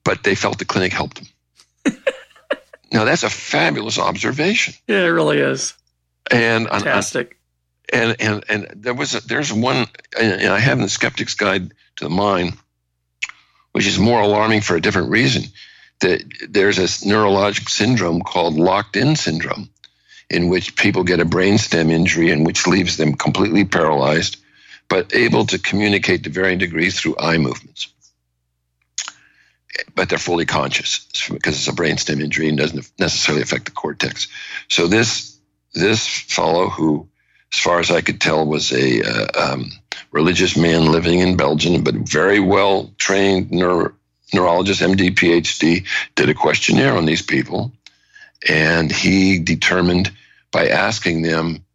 [0.03, 1.21] but they felt the clinic helped
[1.83, 1.97] them.
[2.91, 4.75] now that's a fabulous observation.
[4.87, 5.73] Yeah, it really is.
[6.31, 7.37] And fantastic.
[7.91, 9.87] And and and there was a, there's one, uh,
[10.19, 12.57] and I have in the Skeptic's Guide to the Mind,
[13.71, 15.43] which is more alarming for a different reason
[15.99, 19.69] that there's a neurologic syndrome called locked in syndrome,
[20.29, 24.37] in which people get a brainstem injury and which leaves them completely paralyzed,
[24.87, 27.91] but able to communicate to varying degrees through eye movements.
[29.95, 34.27] But they're fully conscious because it's a brainstem injury and doesn't necessarily affect the cortex.
[34.67, 35.28] So this
[35.79, 37.07] this fellow, who,
[37.53, 39.71] as far as I could tell, was a uh, um,
[40.11, 43.93] religious man living in Belgium, but very well trained neuro,
[44.33, 47.71] neurologist, MD, PhD, did a questionnaire on these people.
[48.47, 50.11] And he determined
[50.51, 51.65] by asking them,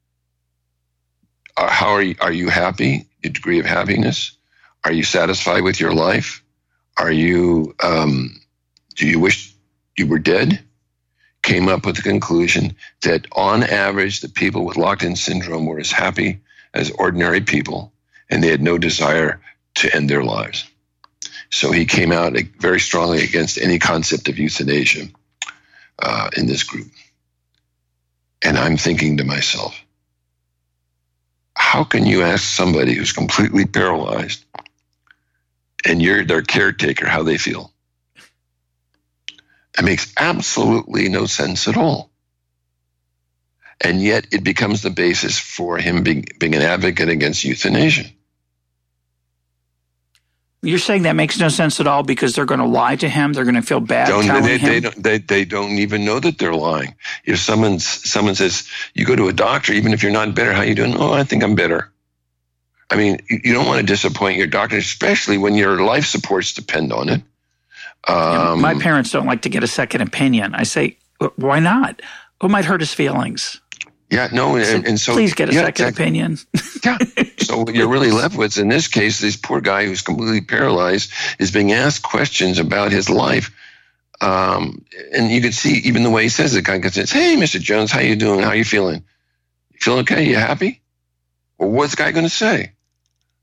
[1.57, 3.07] uh, how are you, are you happy?
[3.23, 4.37] Your degree of happiness?
[4.85, 6.43] Are you satisfied with your life?
[6.97, 8.41] Are you, um,
[8.97, 9.55] do you wish
[9.97, 10.65] you were dead?
[11.45, 15.79] Came up with the conclusion that on average, the people with locked in syndrome were
[15.79, 16.41] as happy
[16.73, 17.93] as ordinary people
[18.31, 19.41] and they had no desire
[19.75, 20.67] to end their lives.
[21.51, 25.09] So he came out very strongly against any concept of euthanasia
[25.99, 26.91] uh, in this group.
[28.43, 29.79] And I'm thinking to myself,
[31.55, 34.45] how can you ask somebody who's completely paralyzed
[35.85, 37.71] and you're their caretaker how they feel?
[39.79, 42.11] It makes absolutely no sense at all.
[43.81, 48.05] And yet it becomes the basis for him being, being an advocate against euthanasia.
[50.63, 53.35] You're saying that makes no sense at all because they're going to lie to him.
[53.35, 54.09] They're going to feel bad.
[54.09, 54.71] Don't, telling they, him.
[54.71, 56.95] They don't, they, they don't even know that they're lying.
[57.25, 60.63] If someone someone says you go to a doctor, even if you're not better, how
[60.63, 60.97] you doing?
[60.97, 61.93] Oh, I think I'm better.
[62.89, 66.93] I mean, you don't want to disappoint your doctor, especially when your life supports depend
[66.93, 67.23] on it.
[68.07, 70.55] Um, my parents don't like to get a second opinion.
[70.55, 70.99] I say,
[71.37, 72.03] why not?
[72.41, 73.61] Who might hurt his feelings?
[74.11, 76.05] Yeah, no, and, and so please get a yeah, second exactly.
[76.05, 76.39] opinion.
[76.85, 76.99] yeah.
[77.39, 81.11] So what you're really left with in this case, this poor guy who's completely paralyzed
[81.39, 83.51] is being asked questions about his life.
[84.21, 87.61] Um, and you can see even the way he says it, guy says, Hey, Mr.
[87.61, 88.41] Jones, how you doing?
[88.41, 89.05] How you feeling?
[89.73, 90.29] You feel okay?
[90.29, 90.83] You happy?
[91.59, 92.74] Well, what's the guy going to say?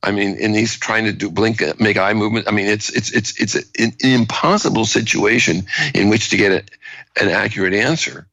[0.03, 2.47] I mean, and he's trying to do blink, make eye movement.
[2.47, 7.29] I mean, it's it's it's it's an impossible situation in which to get a, an
[7.29, 8.27] accurate answer.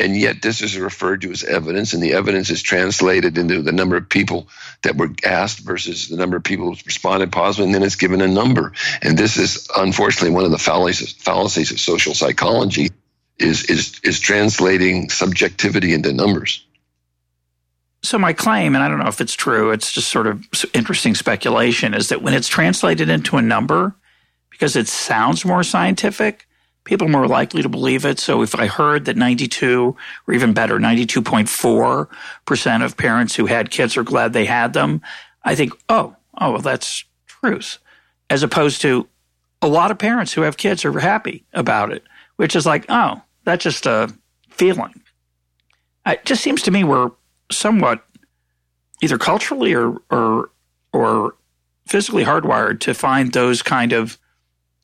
[0.00, 3.72] And yet, this is referred to as evidence, and the evidence is translated into the
[3.72, 4.48] number of people
[4.82, 8.22] that were asked versus the number of people who responded positively, and then it's given
[8.22, 8.72] a number.
[9.02, 12.88] And this is unfortunately one of the fallacies, fallacies of social psychology
[13.38, 16.64] is, is, is translating subjectivity into numbers.
[18.02, 20.44] So, my claim, and I don't know if it's true, it's just sort of
[20.74, 23.94] interesting speculation, is that when it's translated into a number,
[24.50, 26.48] because it sounds more scientific,
[26.84, 28.18] people are more likely to believe it.
[28.18, 29.96] So if I heard that 92
[30.26, 35.00] or even better, 92.4% of parents who had kids are glad they had them,
[35.44, 37.78] I think, oh, oh, well, that's truth.
[38.30, 39.08] As opposed to
[39.60, 42.02] a lot of parents who have kids are happy about it,
[42.36, 44.12] which is like, oh, that's just a
[44.50, 45.00] feeling.
[46.04, 47.12] It just seems to me we're
[47.50, 48.04] somewhat
[49.02, 50.50] either culturally or, or,
[50.92, 51.34] or
[51.86, 54.18] physically hardwired to find those kind of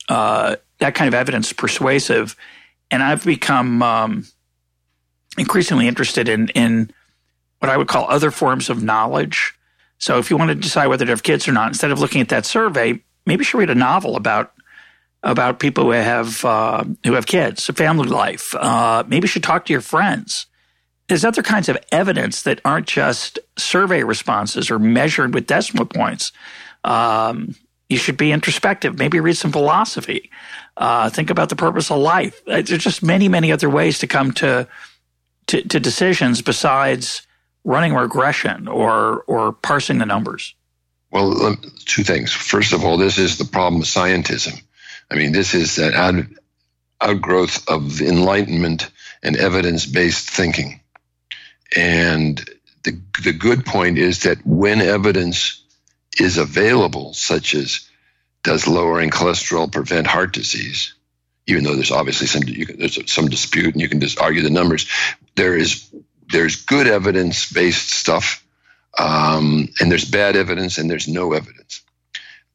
[0.08, 2.36] uh, that kind of evidence persuasive.
[2.90, 4.26] And I've become um,
[5.36, 6.90] increasingly interested in in
[7.58, 9.54] what I would call other forms of knowledge.
[9.98, 12.20] So if you want to decide whether to have kids or not, instead of looking
[12.20, 14.52] at that survey, maybe you should read a novel about
[15.22, 18.54] about people who have uh, who have kids, a family life.
[18.54, 20.46] Uh, maybe you should talk to your friends.
[21.08, 26.32] There's other kinds of evidence that aren't just survey responses or measured with decimal points.
[26.84, 27.54] Um,
[27.88, 28.98] you should be introspective.
[28.98, 30.30] Maybe read some philosophy.
[30.76, 32.42] Uh, think about the purpose of life.
[32.46, 34.68] Uh, there's just many, many other ways to come to,
[35.46, 37.26] to, to decisions besides
[37.64, 40.54] running regression or or parsing the numbers.
[41.10, 42.32] Well, two things.
[42.32, 44.60] First of all, this is the problem of scientism.
[45.10, 46.24] I mean, this is an out,
[47.00, 48.90] outgrowth of enlightenment
[49.22, 50.80] and evidence based thinking.
[51.76, 52.38] And
[52.84, 55.62] the, the good point is that when evidence
[56.18, 57.88] is available, such as
[58.42, 60.94] does lowering cholesterol prevent heart disease,
[61.46, 64.50] even though there's obviously some can, there's some dispute and you can just argue the
[64.50, 64.88] numbers,
[65.34, 65.88] there is
[66.30, 68.44] there's good evidence based stuff,
[68.98, 71.82] um, and there's bad evidence and there's no evidence.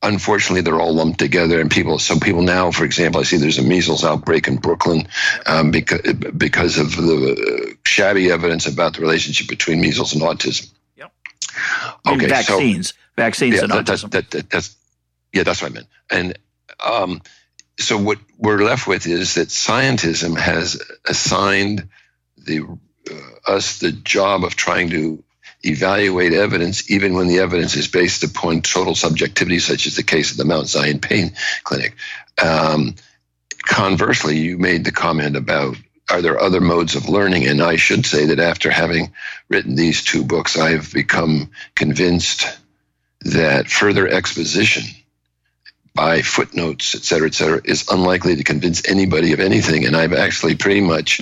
[0.02, 3.58] Unfortunately they're all lumped together and people some people now for example i see there's
[3.58, 5.08] a measles outbreak in brooklyn
[5.46, 6.02] um, because,
[6.36, 11.12] because of the shabby evidence about the relationship between measles and autism yep
[12.08, 14.12] okay vaccines so, vaccines yeah, and that, autism.
[14.12, 14.76] That, that, that's
[15.32, 16.38] yeah that's what i meant and
[16.84, 17.22] um,
[17.80, 21.90] so what we're left with is that scientism has assigned
[22.38, 22.62] the
[23.10, 25.24] uh, us the job of trying to
[25.64, 30.32] evaluate evidence even when the evidence is based upon total subjectivity, such as the case
[30.32, 31.34] of the Mount Zion Pain
[31.64, 31.96] Clinic.
[32.42, 32.96] Um,
[33.60, 35.78] conversely, you made the comment about
[36.10, 37.48] are there other modes of learning?
[37.48, 39.14] And I should say that after having
[39.50, 42.46] written these two books, I've become convinced
[43.22, 44.84] that further exposition
[45.96, 49.86] by footnotes, et cetera, et cetera, is unlikely to convince anybody of anything.
[49.86, 51.22] And I've actually pretty much,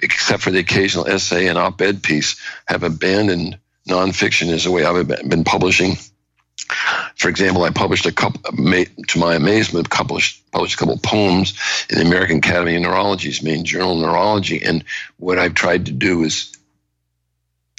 [0.00, 3.58] except for the occasional essay and op ed piece, have abandoned
[3.88, 5.96] nonfiction as the way I've been publishing.
[7.18, 11.58] For example, I published a couple, to my amazement, published, published a couple poems
[11.90, 14.62] in the American Academy of Neurology's main journal, Neurology.
[14.62, 14.84] And
[15.16, 16.56] what I've tried to do is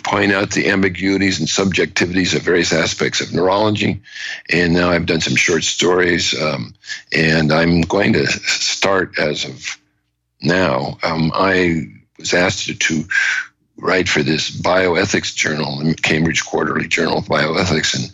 [0.03, 4.01] point out the ambiguities and subjectivities of various aspects of neurology.
[4.49, 6.73] And now I've done some short stories, um,
[7.15, 9.77] and I'm going to start as of
[10.41, 10.97] now.
[11.03, 13.03] Um, I was asked to, to
[13.77, 18.11] write for this bioethics journal, the Cambridge Quarterly Journal of Bioethics, and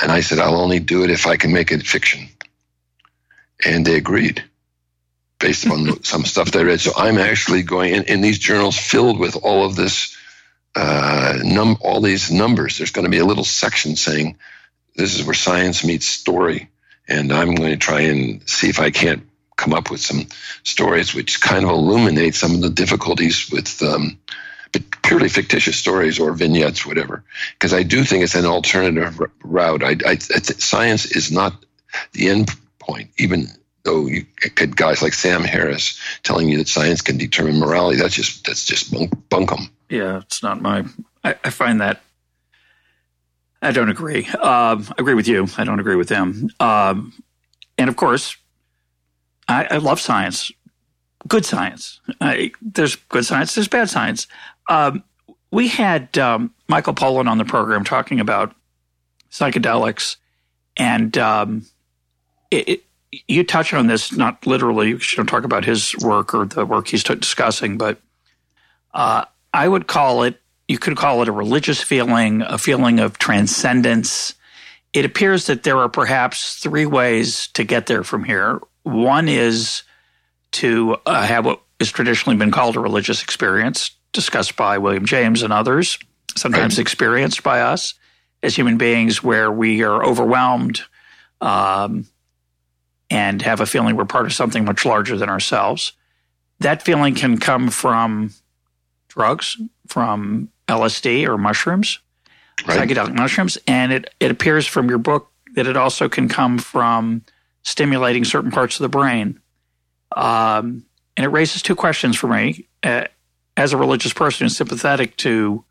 [0.00, 2.28] and I said I'll only do it if I can make it fiction,
[3.64, 4.44] and they agreed,
[5.38, 6.80] based on some stuff they read.
[6.80, 10.16] So I'm actually going in, in these journals filled with all of this,
[10.74, 12.78] uh, num all these numbers.
[12.78, 14.38] There's going to be a little section saying
[14.96, 16.68] this is where science meets story,
[17.08, 20.26] and I'm going to try and see if I can't come up with some
[20.64, 24.18] stories which kind of illuminate some of the difficulties with um,
[25.02, 27.24] purely fictitious stories or vignettes, whatever.
[27.54, 29.82] Because I do think it's an alternative route.
[29.82, 31.64] I, I, science is not
[32.12, 33.48] the end point, even
[33.84, 37.98] though you get guys like Sam Harris telling you that science can determine morality.
[37.98, 39.68] That's just that's just bunk, bunkum.
[39.88, 40.84] Yeah, it's not my.
[41.22, 42.00] I, I find that.
[43.62, 44.26] I don't agree.
[44.26, 45.48] Um, I agree with you.
[45.56, 46.50] I don't agree with them.
[46.60, 47.14] Um,
[47.78, 48.36] and of course,
[49.48, 50.52] I, I love science
[51.26, 52.00] good science.
[52.20, 54.26] Uh, there's good science, there's bad science.
[54.68, 55.04] Um,
[55.50, 58.54] we had um, Michael Pollan on the program talking about
[59.30, 60.16] psychedelics,
[60.76, 61.66] and um,
[62.50, 62.84] it, it,
[63.28, 64.88] you touch on this not literally.
[64.90, 68.00] You don't talk about his work or the work he's t- discussing, but
[68.92, 70.40] uh, I would call it.
[70.66, 74.34] You could call it a religious feeling, a feeling of transcendence.
[74.92, 78.60] It appears that there are perhaps three ways to get there from here.
[78.82, 79.82] One is
[80.52, 85.42] to uh, have what has traditionally been called a religious experience, discussed by William James
[85.42, 85.98] and others,
[86.36, 87.94] sometimes experienced by us
[88.42, 90.82] as human beings, where we are overwhelmed
[91.40, 92.06] um,
[93.10, 95.92] and have a feeling we're part of something much larger than ourselves.
[96.60, 98.32] That feeling can come from
[99.08, 99.58] drugs,
[99.88, 101.98] from LSD or mushrooms,
[102.66, 102.88] right.
[102.88, 107.22] psychedelic mushrooms, and it, it appears from your book that it also can come from
[107.62, 109.40] stimulating certain parts of the brain.
[110.16, 110.84] Um,
[111.16, 112.66] and it raises two questions for me.
[112.82, 113.04] Uh,
[113.56, 115.64] as a religious person who's sympathetic to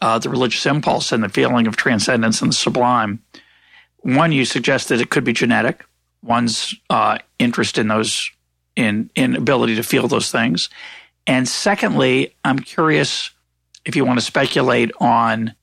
[0.00, 3.22] uh, the religious impulse and the feeling of transcendence and the sublime,
[3.98, 5.84] one, you suggest that it could be genetic,
[6.22, 8.30] one's uh, interest in those,
[8.76, 10.68] in, in ability to feel those things.
[11.26, 13.30] And secondly, I'm curious
[13.84, 15.54] if you want to speculate on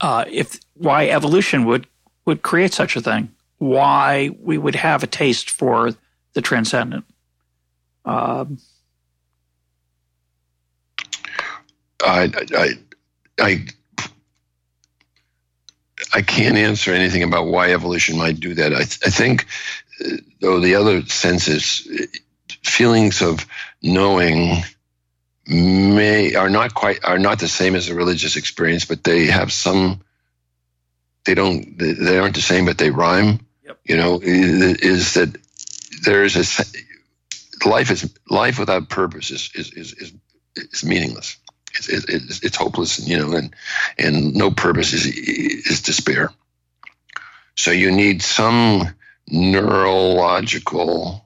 [0.00, 1.86] uh, if why evolution would
[2.26, 5.92] would create such a thing, why we would have a taste for
[6.32, 7.04] the transcendent.
[8.04, 8.58] Um,
[12.04, 12.70] I, I,
[13.40, 13.66] I
[16.12, 18.72] I can't answer anything about why evolution might do that.
[18.72, 19.46] I, th- I think,
[20.04, 22.06] uh, though, the other sense is uh,
[22.62, 23.46] feelings of
[23.82, 24.62] knowing
[25.46, 29.52] may are not quite are not the same as a religious experience, but they have
[29.52, 30.00] some.
[31.24, 31.78] They don't.
[31.78, 33.40] They, they aren't the same, but they rhyme.
[33.64, 33.78] Yep.
[33.84, 35.36] You know, is that
[36.04, 40.12] there is a life is life without purpose is is is, is,
[40.56, 41.36] is meaningless.
[41.76, 43.54] It's, it's, it's hopeless, you know, and
[43.98, 46.30] and no purpose is is despair.
[47.56, 48.94] So you need some
[49.28, 51.24] neurological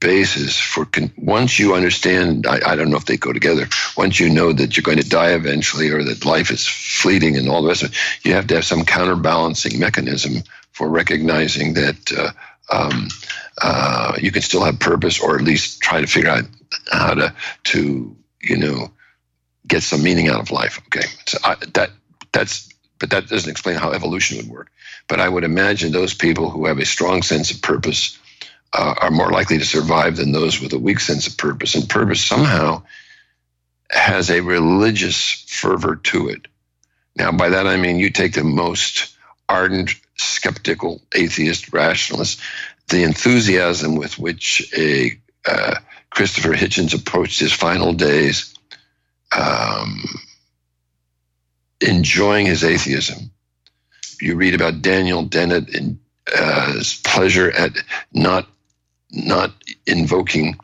[0.00, 4.18] basis for con- once you understand I, I, don't know if they go together once
[4.18, 7.62] you know that you're going to die eventually or that life is fleeting and all
[7.62, 12.30] the rest of it you have to have some counterbalancing mechanism for recognizing that uh,
[12.72, 13.08] um,
[13.60, 16.44] uh, you can still have purpose or at least try to figure out
[16.90, 17.34] how to
[17.64, 18.90] to you know
[19.70, 21.90] get some meaning out of life okay so I, that
[22.32, 22.68] that's
[22.98, 24.70] but that doesn't explain how evolution would work
[25.08, 28.18] but i would imagine those people who have a strong sense of purpose
[28.72, 31.74] uh, are more likely to survive than those with a weak sense of purpose.
[31.74, 32.82] And purpose somehow
[33.90, 36.46] has a religious fervor to it.
[37.16, 39.14] Now, by that I mean you take the most
[39.48, 42.40] ardent, skeptical, atheist, rationalist,
[42.88, 45.74] the enthusiasm with which a uh,
[46.10, 48.49] Christopher Hitchens approached his final days,
[49.32, 50.04] um,
[51.80, 53.30] enjoying his atheism.
[54.20, 55.98] You read about Daniel Dennett and
[56.36, 57.72] uh, his pleasure at
[58.12, 58.46] not
[59.12, 59.52] not
[59.86, 60.56] invoking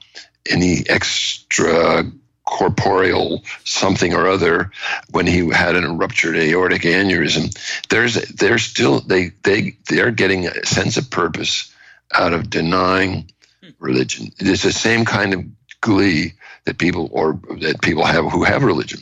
[0.48, 2.04] any extra
[2.44, 4.70] corporeal something or other
[5.10, 7.52] when he had an ruptured aortic aneurysm.
[7.88, 11.72] There's they're still they they they're getting a sense of purpose
[12.14, 13.30] out of denying
[13.78, 14.32] religion.
[14.38, 15.44] It's the same kind of
[15.80, 16.34] glee
[16.66, 19.00] that people or that people have who have religion.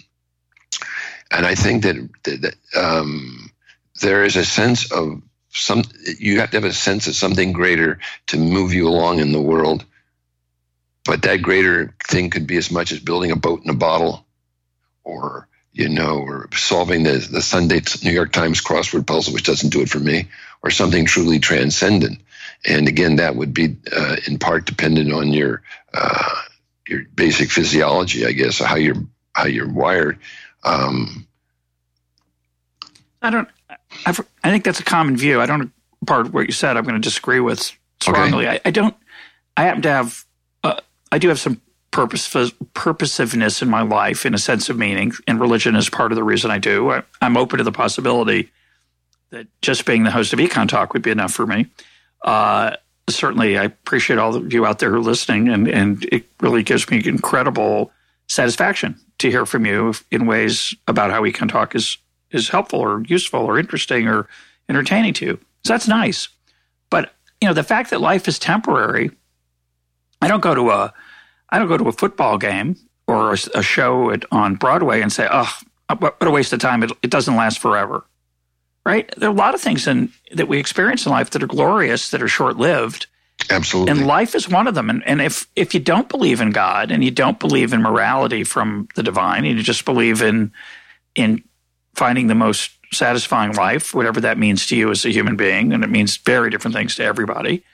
[1.30, 3.50] And i think that, that um,
[4.00, 5.82] there is a sense of some
[6.18, 7.98] you have to have a sense of something greater
[8.28, 9.84] to move you along in the world.
[11.04, 14.26] But that greater thing could be as much as building a boat in a bottle
[15.02, 19.70] or you know or solving the, the sunday new york times crossword puzzle which doesn't
[19.70, 20.28] do it for me
[20.64, 22.18] or something truly transcendent.
[22.66, 25.62] And again that would be uh, in part dependent on your
[25.92, 26.34] uh,
[26.88, 28.96] your basic physiology i guess how you're
[29.34, 30.18] how you're wired
[30.64, 31.26] um,
[33.22, 33.48] i don't
[34.06, 35.40] I've, i think that's a common view.
[35.40, 35.72] I don't
[36.06, 36.76] part of what you said.
[36.76, 38.46] I'm going to disagree with strongly.
[38.46, 38.56] Okay.
[38.64, 38.94] I, I, don't.
[39.56, 40.24] I happen to have.
[40.62, 40.80] Uh,
[41.10, 41.60] I do have some
[41.90, 42.28] purpose
[42.74, 46.24] purposiveness in my life, in a sense of meaning, and religion is part of the
[46.24, 46.90] reason I do.
[46.90, 48.50] I, I'm open to the possibility
[49.30, 51.66] that just being the host of Econ Talk would be enough for me.
[52.22, 52.76] Uh,
[53.08, 56.62] certainly, I appreciate all of you out there who are listening, and and it really
[56.62, 57.92] gives me incredible
[58.28, 61.98] satisfaction to hear from you in ways about how Econ Talk is
[62.30, 64.28] is helpful or useful or interesting or
[64.68, 65.38] entertaining to you.
[65.64, 66.28] So that's nice.
[66.90, 69.10] But you know, the fact that life is temporary,
[70.20, 70.92] I don't go to a
[71.50, 72.76] I don't go to a football game
[73.06, 75.52] or a, a show at, on Broadway and say, "Oh,
[75.98, 76.82] what a waste of time!
[76.82, 78.04] It, it doesn't last forever."
[78.86, 79.12] Right?
[79.16, 82.10] There are a lot of things in, that we experience in life that are glorious,
[82.10, 83.06] that are short lived.
[83.50, 83.90] Absolutely.
[83.90, 84.90] And life is one of them.
[84.90, 88.44] And, and if, if you don't believe in God and you don't believe in morality
[88.44, 90.52] from the divine, and you just believe in
[91.14, 91.42] in
[91.94, 95.84] finding the most satisfying life, whatever that means to you as a human being, and
[95.84, 97.64] it means very different things to everybody.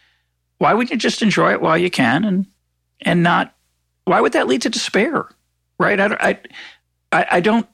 [0.58, 2.46] Why wouldn't you just enjoy it while you can and
[3.00, 3.54] and not?
[4.04, 5.28] Why would that lead to despair?
[5.78, 5.98] Right?
[5.98, 6.38] I,
[7.12, 7.66] I, I don't.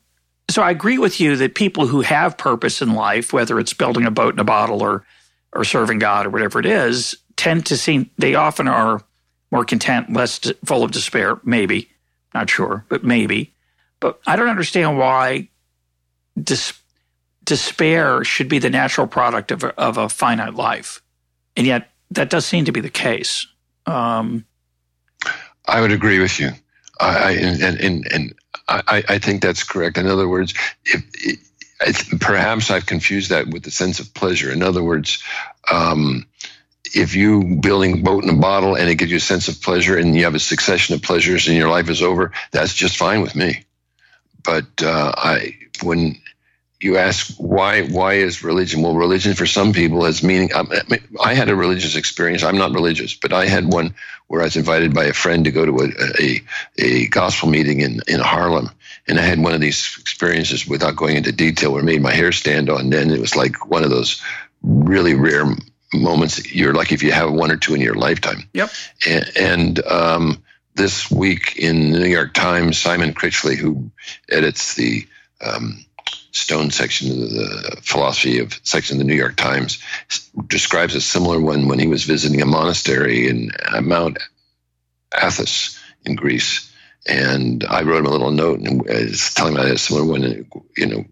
[0.49, 4.05] So I agree with you that people who have purpose in life, whether it's building
[4.07, 5.05] a boat in a bottle or
[5.53, 9.03] or serving God or whatever it is, tend to seem they often are
[9.51, 11.41] more content, less full of despair.
[11.45, 11.89] Maybe,
[12.35, 13.55] not sure, but maybe.
[14.01, 15.49] But I don't understand why
[16.41, 16.79] dis-
[17.45, 21.01] despair should be the natural product of a, of a finite life.
[21.57, 23.47] And yet, that does seem to be the case.
[23.87, 24.45] Um,
[25.67, 26.51] I would agree with you.
[27.01, 28.35] I, and, and, and
[28.69, 29.99] I, I think that's correct.
[29.99, 31.05] In other words, if,
[31.81, 34.51] if, perhaps I've confused that with the sense of pleasure.
[34.51, 35.23] In other words,
[35.71, 36.27] um,
[36.95, 39.97] if you building boat in a bottle and it gives you a sense of pleasure
[39.97, 43.21] and you have a succession of pleasures and your life is over, that's just fine
[43.21, 43.65] with me.
[44.43, 46.17] But uh, I, when
[46.81, 50.71] you ask why why is religion well religion for some people has meaning um,
[51.25, 53.95] i had a religious experience i'm not religious but i had one
[54.29, 56.41] where i was invited by a friend to go to a, a,
[56.79, 58.71] a gospel meeting in, in harlem.
[59.09, 62.13] And i had one of these experiences without going into detail where it made my
[62.13, 62.93] hair stand on.
[62.93, 64.23] End it was like one of those
[64.63, 65.45] really rare
[65.95, 66.53] moments.
[66.53, 68.49] You're lucky if you have one or two in your lifetime.
[68.53, 68.71] Yep.
[69.07, 70.43] And, and um,
[70.77, 73.91] this week in the new york times simon critchley who
[74.31, 75.07] edits the
[75.45, 75.85] um,
[76.37, 79.83] Stone section of the philosophy of section of the New York Times
[80.47, 84.19] describes a similar one when he was visiting a monastery in uh, Mount
[85.15, 86.71] Athos in Greece.
[87.09, 90.47] And I wrote him a little note and was telling him about a similar one,
[90.77, 91.05] you know,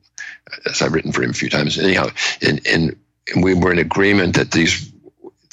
[0.66, 1.78] as I've written for him a few times.
[1.78, 2.08] Anyhow,
[2.42, 2.96] and, and,
[3.32, 4.92] and we were in agreement that these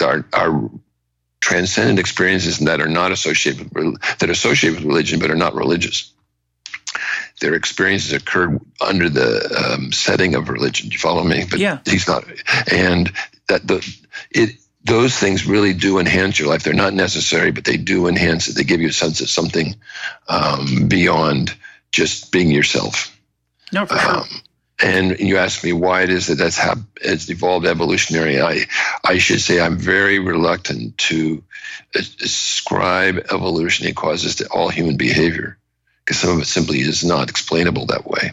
[0.02, 0.70] are, are
[1.40, 5.56] transcendent experiences that are not associated with, that are associated with religion but are not
[5.56, 6.12] religious
[7.42, 10.88] their experiences occurred under the um, setting of religion.
[10.90, 11.44] Do you follow me?
[11.50, 11.80] But yeah.
[11.86, 12.24] he's not,
[12.72, 13.12] and
[13.48, 13.86] that the
[14.30, 16.64] it those things really do enhance your life.
[16.64, 18.56] They're not necessary, but they do enhance it.
[18.56, 19.76] They give you a sense of something
[20.28, 21.54] um, beyond
[21.92, 23.16] just being yourself.
[23.72, 24.40] No, for um, sure.
[24.84, 28.42] And you ask me why it is that that's how it's evolved evolutionary.
[28.42, 28.62] I,
[29.04, 31.44] I should say I'm very reluctant to
[31.94, 35.60] ascribe evolutionary causes to all human behavior
[36.04, 38.32] because some of it simply is not explainable that way.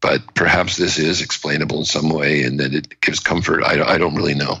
[0.00, 3.62] But perhaps this is explainable in some way and that it gives comfort.
[3.62, 4.58] I, I don't really know.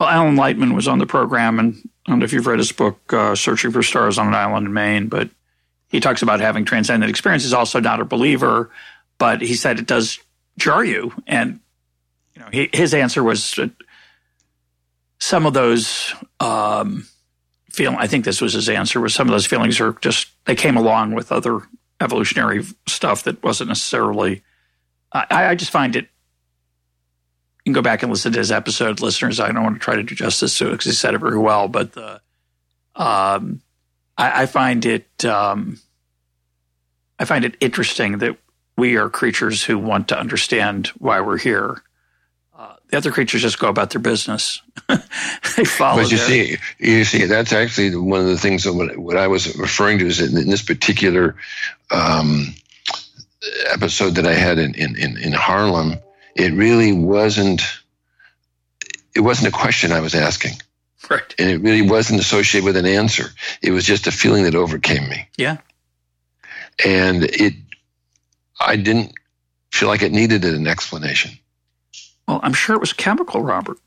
[0.00, 1.74] Well, Alan Lightman was on the program, and
[2.06, 4.66] I don't know if you've read his book, uh, Searching for Stars on an Island
[4.66, 5.30] in Maine, but
[5.88, 7.52] he talks about having transcendent experiences.
[7.52, 8.70] Also, not a believer,
[9.18, 10.18] but he said it does
[10.56, 11.12] jar you.
[11.26, 11.60] And
[12.34, 13.58] you know, he, his answer was
[15.18, 17.06] some of those um,
[17.70, 20.54] feel I think this was his answer was some of those feelings are just they
[20.54, 21.60] came along with other
[22.00, 24.42] evolutionary stuff that wasn't necessarily.
[25.12, 26.04] I, I just find it.
[27.64, 29.40] You can go back and listen to his episode, listeners.
[29.40, 31.38] I don't want to try to do justice to it because he said it very
[31.38, 32.20] well, but the,
[32.94, 33.60] um,
[34.16, 35.78] I, I find it, um,
[37.18, 38.38] I find it interesting that
[38.76, 41.82] we are creatures who want to understand why we're here
[42.88, 44.62] the other creatures just go about their business.
[44.88, 46.02] they follow.
[46.02, 46.26] But you their...
[46.26, 49.98] see, you see, that's actually one of the things that what, what I was referring
[49.98, 51.36] to is in, in this particular
[51.90, 52.54] um,
[53.66, 55.96] episode that I had in, in, in Harlem.
[56.34, 57.62] It really wasn't.
[59.14, 60.52] It wasn't a question I was asking.
[61.10, 61.34] Right.
[61.38, 63.30] And it really wasn't associated with an answer.
[63.62, 65.28] It was just a feeling that overcame me.
[65.36, 65.58] Yeah.
[66.84, 67.54] And it,
[68.60, 69.12] I didn't
[69.72, 71.38] feel like it needed an explanation.
[72.28, 73.78] Well, I'm sure it was chemical, Robert,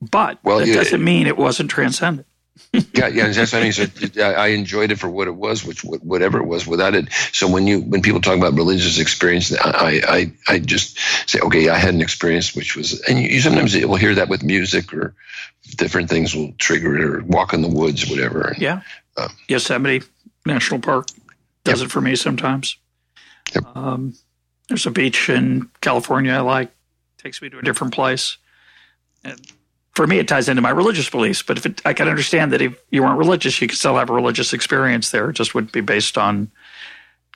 [0.00, 2.28] but well, that doesn't mean it wasn't transcendent.
[2.72, 3.72] yeah, yeah, that's what I mean.
[3.72, 3.86] So
[4.22, 7.12] I enjoyed it for what it was, which whatever it was, without it.
[7.32, 10.98] So when you when people talk about religious experience, I I I just
[11.28, 14.44] say, okay, I had an experience which was, and you sometimes will hear that with
[14.44, 15.14] music or
[15.76, 18.48] different things will trigger it, or walk in the woods, whatever.
[18.48, 18.82] And, yeah,
[19.16, 20.06] um, Yosemite
[20.46, 21.08] National Park
[21.64, 21.88] does yep.
[21.88, 22.76] it for me sometimes.
[23.54, 23.76] Yep.
[23.76, 24.14] Um,
[24.68, 26.70] there's a beach in California I like
[27.20, 28.38] takes me to a different place.
[29.24, 29.40] And
[29.94, 31.42] for me, it ties into my religious beliefs.
[31.42, 34.10] But if it, I can understand that if you weren't religious, you could still have
[34.10, 35.30] a religious experience there.
[35.30, 36.50] It just wouldn't be based on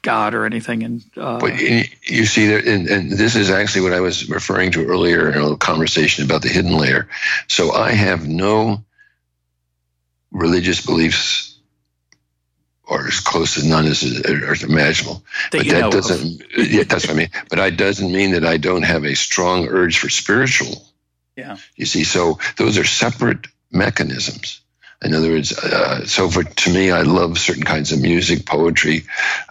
[0.03, 0.83] God or anything.
[0.83, 4.71] And uh, but you see, there, and, and, this is actually what I was referring
[4.73, 7.09] to earlier in a conversation about the hidden layer.
[7.49, 8.85] So I have no
[10.31, 11.54] religious beliefs
[12.87, 15.25] or as close as none as, as imaginable.
[15.53, 16.43] That but that doesn't.
[16.57, 17.31] yeah, that's what I mean.
[17.49, 20.87] But that doesn't mean that I don't have a strong urge for spiritual.
[21.37, 21.57] Yeah.
[21.77, 24.61] You see, so those are separate mechanisms.
[25.03, 29.05] In other words, uh, so for to me, I love certain kinds of music, poetry,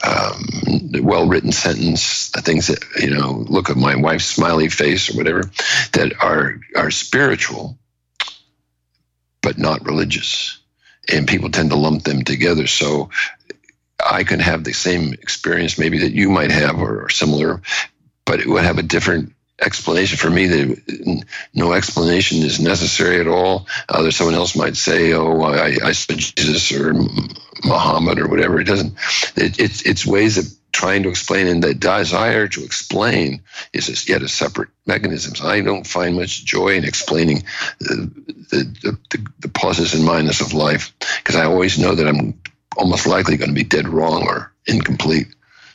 [0.03, 5.43] um, well-written sentence, things that you know, look at my wife's smiley face or whatever,
[5.91, 7.77] that are are spiritual,
[9.41, 10.62] but not religious
[11.11, 12.67] and people tend to lump them together.
[12.67, 13.09] So
[14.03, 17.61] I can have the same experience maybe that you might have or, or similar,
[18.25, 23.27] but it would have a different explanation for me that no explanation is necessary at
[23.27, 23.67] all.
[23.89, 26.93] There's someone else might say, "Oh, I, I said Jesus or
[27.63, 28.93] Muhammad or whatever." It doesn't.
[29.35, 33.41] It, it's it's ways of trying to explain, and the desire to explain
[33.71, 35.35] is yet a separate mechanism.
[35.35, 37.43] So I don't find much joy in explaining
[37.79, 38.11] the
[38.49, 42.39] the, the, the pluses and minuses of life because I always know that I'm
[42.75, 45.27] almost likely going to be dead wrong or incomplete.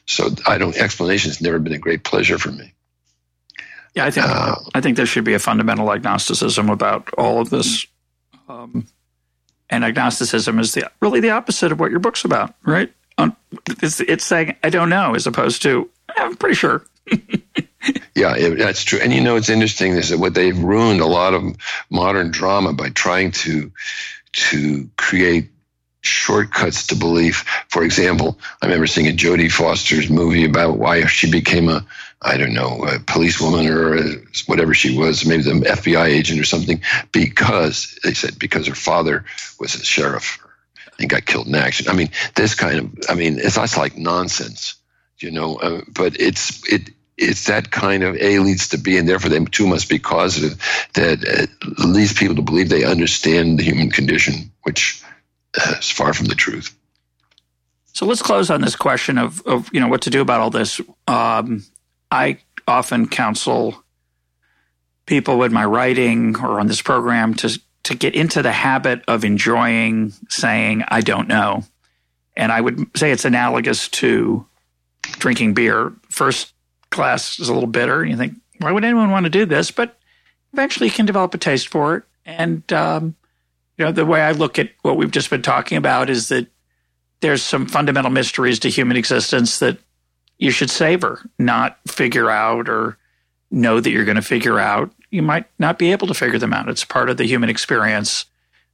[0.07, 0.77] So I don't.
[0.77, 2.75] Explanation has never been a great pleasure for me.
[3.95, 7.51] Yeah, I think uh, I think there should be a fundamental agnosticism about all of
[7.51, 7.87] this.
[8.49, 8.87] Um,
[9.71, 12.93] and agnosticism is the really the opposite of what your book's about, right?
[13.19, 13.37] Um,
[13.83, 16.85] it's, it's saying I don't know as opposed to I'm pretty sure.
[18.15, 18.99] yeah, it, that's true.
[19.03, 21.43] And you know, it's interesting is that what they've ruined a lot of
[21.91, 23.73] modern drama by trying to
[24.33, 25.51] to create
[26.01, 27.45] shortcuts to belief.
[27.69, 31.85] For example, I remember seeing a Jodie Foster's movie about why she became a
[32.21, 34.15] I don't know, a policewoman or a,
[34.47, 36.83] whatever she was, maybe the FBI agent or something,
[37.13, 39.25] because they said because her father
[39.61, 40.45] was a sheriff
[40.99, 41.89] and got killed in action.
[41.89, 44.75] I mean, this kind of, I mean, it's that's like nonsense,
[45.19, 45.57] you know.
[45.57, 49.45] Uh, but it's it it's that kind of A leads to B, and therefore they
[49.45, 50.61] too must be causative
[50.95, 55.03] that uh, leads people to believe they understand the human condition, which
[55.61, 56.77] uh, is far from the truth.
[57.93, 60.51] So let's close on this question of, of you know what to do about all
[60.51, 60.81] this.
[61.07, 61.65] Um,
[62.11, 63.83] I often counsel
[65.07, 67.59] people with my writing or on this program to
[67.89, 71.65] to get into the habit of enjoying saying I don't know,
[72.37, 74.47] and I would say it's analogous to
[75.03, 75.95] drinking beer.
[76.11, 76.53] First
[76.91, 79.71] glass is a little bitter, and you think, why would anyone want to do this?
[79.71, 79.99] But
[80.53, 82.03] eventually, you can develop a taste for it.
[82.27, 83.17] And um,
[83.79, 86.47] you know, the way I look at what we've just been talking about is that
[87.21, 89.79] there's some fundamental mysteries to human existence that
[90.37, 92.99] you should savor, not figure out or
[93.51, 94.93] know that you're going to figure out.
[95.11, 96.69] You might not be able to figure them out.
[96.69, 98.27] It's part of the human experience.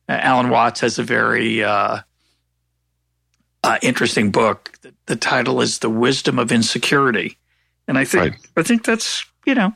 [0.09, 2.01] Uh, Alan Watts has a very uh,
[3.62, 4.73] uh, interesting book.
[4.82, 7.39] The, the, title is "The Wisdom of Insecurity,"
[7.89, 8.47] and I think right.
[8.56, 9.73] I think that's you know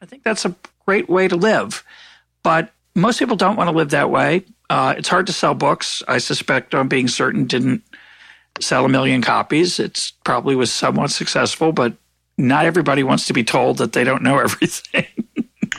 [0.00, 0.54] I think that's a
[0.86, 1.84] great way to live.
[2.42, 4.44] But most people don't want to live that way.
[4.70, 6.02] Uh, it's hard to sell books.
[6.08, 7.82] I suspect, on being certain, didn't
[8.60, 9.78] sell a million copies.
[9.78, 11.94] It's probably was somewhat successful, but
[12.38, 15.06] not everybody wants to be told that they don't know everything.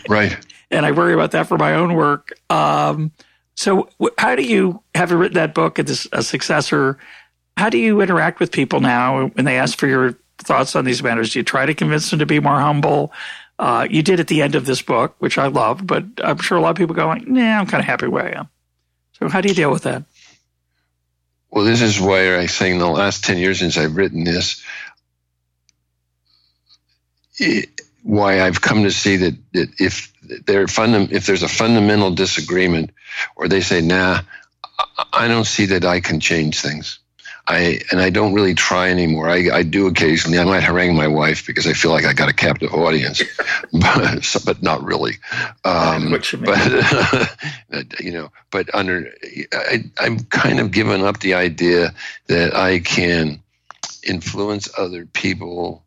[0.07, 0.37] Right.
[0.69, 2.33] And I worry about that for my own work.
[2.49, 3.11] Um,
[3.55, 6.97] so, how do you, having written that book and this, a successor,
[7.55, 11.01] how do you interact with people now when they ask for your thoughts on these
[11.01, 11.33] matters?
[11.33, 13.11] Do you try to convince them to be more humble?
[13.57, 16.57] Uh, you did at the end of this book, which I love, but I'm sure
[16.57, 18.49] a lot of people go like, "Nah, I'm kind of happy where I am."
[19.13, 20.03] So, how do you deal with that?
[21.49, 24.63] Well, this is why I say in the last 10 years since I've written this,
[27.39, 32.91] it, why I've come to see that, that if, fundam- if there's a fundamental disagreement
[33.35, 34.21] or they say, nah,
[35.13, 36.99] I don't see that I can change things.
[37.47, 39.29] I and I don't really try anymore.
[39.29, 40.37] I, I do occasionally.
[40.37, 43.23] I might harangue my wife because I feel like I got a captive audience,
[43.71, 45.13] but but not really.
[45.63, 46.39] Um, what you
[47.69, 49.09] but you know, but under
[49.53, 51.93] I, I'm kind of given up the idea
[52.27, 53.41] that I can
[54.03, 55.85] influence other people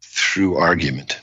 [0.00, 1.20] through argument.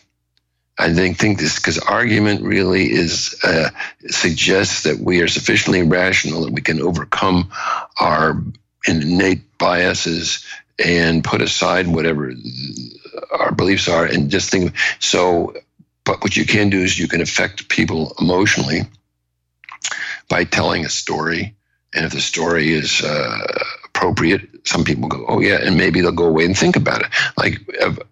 [0.82, 3.70] I think think this because argument really is uh,
[4.08, 7.52] suggests that we are sufficiently rational that we can overcome
[8.00, 8.42] our
[8.88, 10.46] innate biases
[10.84, 12.34] and put aside whatever
[13.32, 15.54] our beliefs are and just think so
[16.04, 18.82] but what you can do is you can affect people emotionally
[20.28, 21.56] by telling a story.
[21.94, 23.64] And if the story is uh,
[24.02, 27.08] appropriate some people go oh yeah and maybe they'll go away and think about it
[27.38, 27.60] like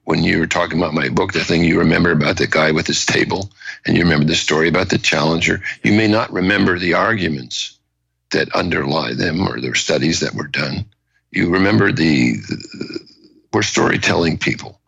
[0.03, 2.85] when you were talking about my book the thing you remember about the guy with
[2.87, 3.49] his table
[3.85, 7.79] and you remember the story about the challenger you may not remember the arguments
[8.31, 10.85] that underlie them or their studies that were done.
[11.31, 12.99] You remember the, the
[13.51, 14.79] we're storytelling people,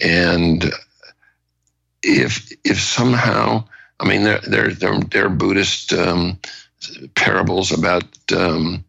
[0.00, 0.64] and
[2.02, 3.64] if if somehow
[3.98, 6.38] I mean there there there, there are Buddhist um,
[7.14, 8.04] parables about
[8.36, 8.84] um,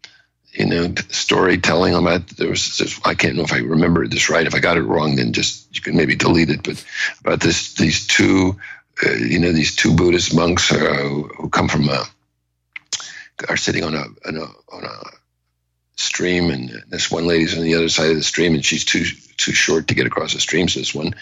[0.52, 4.48] you know storytelling about there was this, I can't know if I remember this right.
[4.48, 6.64] If I got it wrong, then just you can maybe delete it.
[6.64, 6.84] But
[7.22, 8.58] about this these two
[9.06, 12.04] uh, you know these two Buddhist monks uh, who come from a
[13.48, 15.04] are sitting on a, on a, on a
[15.96, 19.06] stream, and this one lady's on the other side of the stream, and she's too
[19.38, 20.68] too short to get across the stream.
[20.68, 21.16] So this one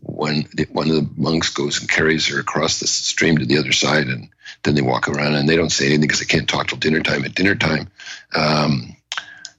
[0.00, 3.72] one one of the monks goes and carries her across the stream to the other
[3.72, 4.28] side, and
[4.62, 7.00] then they walk around and they don't say anything because they can't talk till dinner
[7.00, 7.24] time.
[7.24, 7.90] At dinner time,
[8.34, 8.96] um,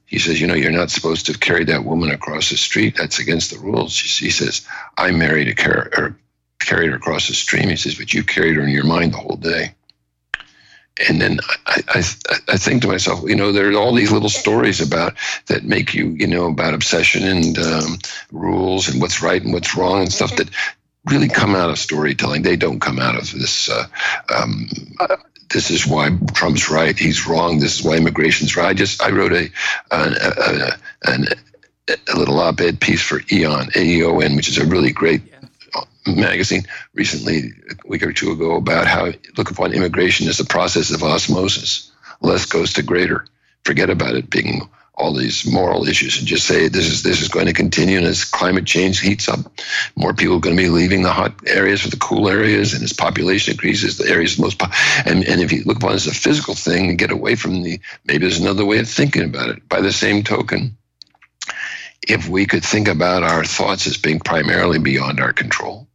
[0.06, 2.96] he says, "You know, you're not supposed to have carried that woman across the street.
[2.96, 4.66] That's against the rules." She, he says,
[4.96, 6.16] "I married a car or
[6.60, 9.18] carried her across the stream." He says, "But you carried her in your mind the
[9.18, 9.74] whole day."
[11.08, 11.98] and then I, I,
[12.48, 15.14] I think to myself, you know, there are all these little stories about
[15.46, 17.98] that make you, you know, about obsession and um,
[18.30, 20.48] rules and what's right and what's wrong and stuff that
[21.06, 22.42] really come out of storytelling.
[22.42, 23.68] They don't come out of this.
[23.68, 23.86] Uh,
[24.34, 24.68] um,
[25.50, 26.98] this is why Trump's right.
[26.98, 27.58] He's wrong.
[27.58, 28.68] This is why immigration's right.
[28.68, 29.50] I just I wrote a,
[29.90, 30.72] a,
[31.06, 31.26] a,
[31.88, 35.22] a little op-ed piece for Aeon, A-E-O-N, which is a really great
[36.06, 36.64] magazine
[36.94, 41.02] recently, a week or two ago, about how look upon immigration as a process of
[41.02, 41.90] osmosis.
[42.20, 43.26] Less goes to greater.
[43.64, 47.28] Forget about it being all these moral issues and just say this is this is
[47.28, 49.40] going to continue and as climate change heats up
[49.96, 52.82] more people are going to be leaving the hot areas for the cool areas and
[52.82, 54.70] as population increases the areas most po-
[55.04, 57.62] and, and if you look upon it as a physical thing and get away from
[57.62, 60.76] the maybe there's another way of thinking about it by the same token
[62.06, 65.88] if we could think about our thoughts as being primarily beyond our control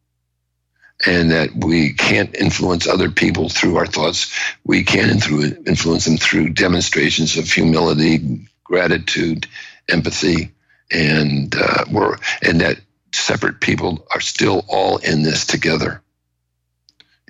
[1.05, 4.35] and that we can't influence other people through our thoughts.
[4.65, 9.47] We can influence them through demonstrations of humility, gratitude,
[9.89, 10.51] empathy,
[10.91, 12.79] and uh, we're, and that
[13.11, 16.01] separate people are still all in this together.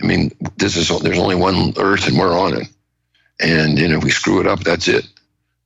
[0.01, 2.67] I mean, this is there's only one Earth, and we're on it.
[3.39, 5.07] And you know, if we screw it up, that's it.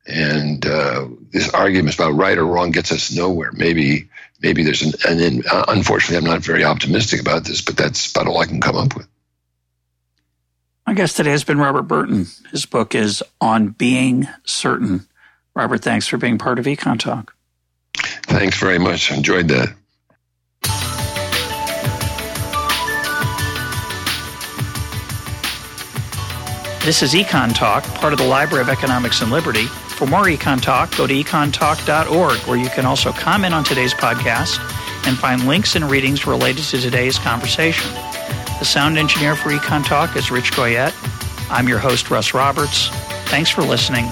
[0.06, 3.52] And uh, this argument about right or wrong gets us nowhere.
[3.54, 4.10] Maybe,
[4.42, 8.12] maybe there's an, and then, uh, unfortunately, I'm not very optimistic about this, but that's
[8.12, 9.08] about all I can come up with.
[10.86, 12.28] My guest today has been Robert Burton.
[12.52, 15.08] His book is On Being Certain.
[15.56, 17.36] Robert, thanks for being part of Econ Talk.
[18.24, 19.12] Thanks very much.
[19.12, 19.74] Enjoyed that.
[26.84, 29.68] This is Econ Talk, part of the Library of Economics and Liberty.
[29.68, 34.60] For more Econ Talk, go to econtalk.org, where you can also comment on today's podcast
[35.08, 37.90] and find links and readings related to today's conversation.
[38.60, 40.94] The sound engineer for Econ Talk is Rich Goyette.
[41.50, 42.90] I'm your host, Russ Roberts.
[43.28, 44.12] Thanks for listening.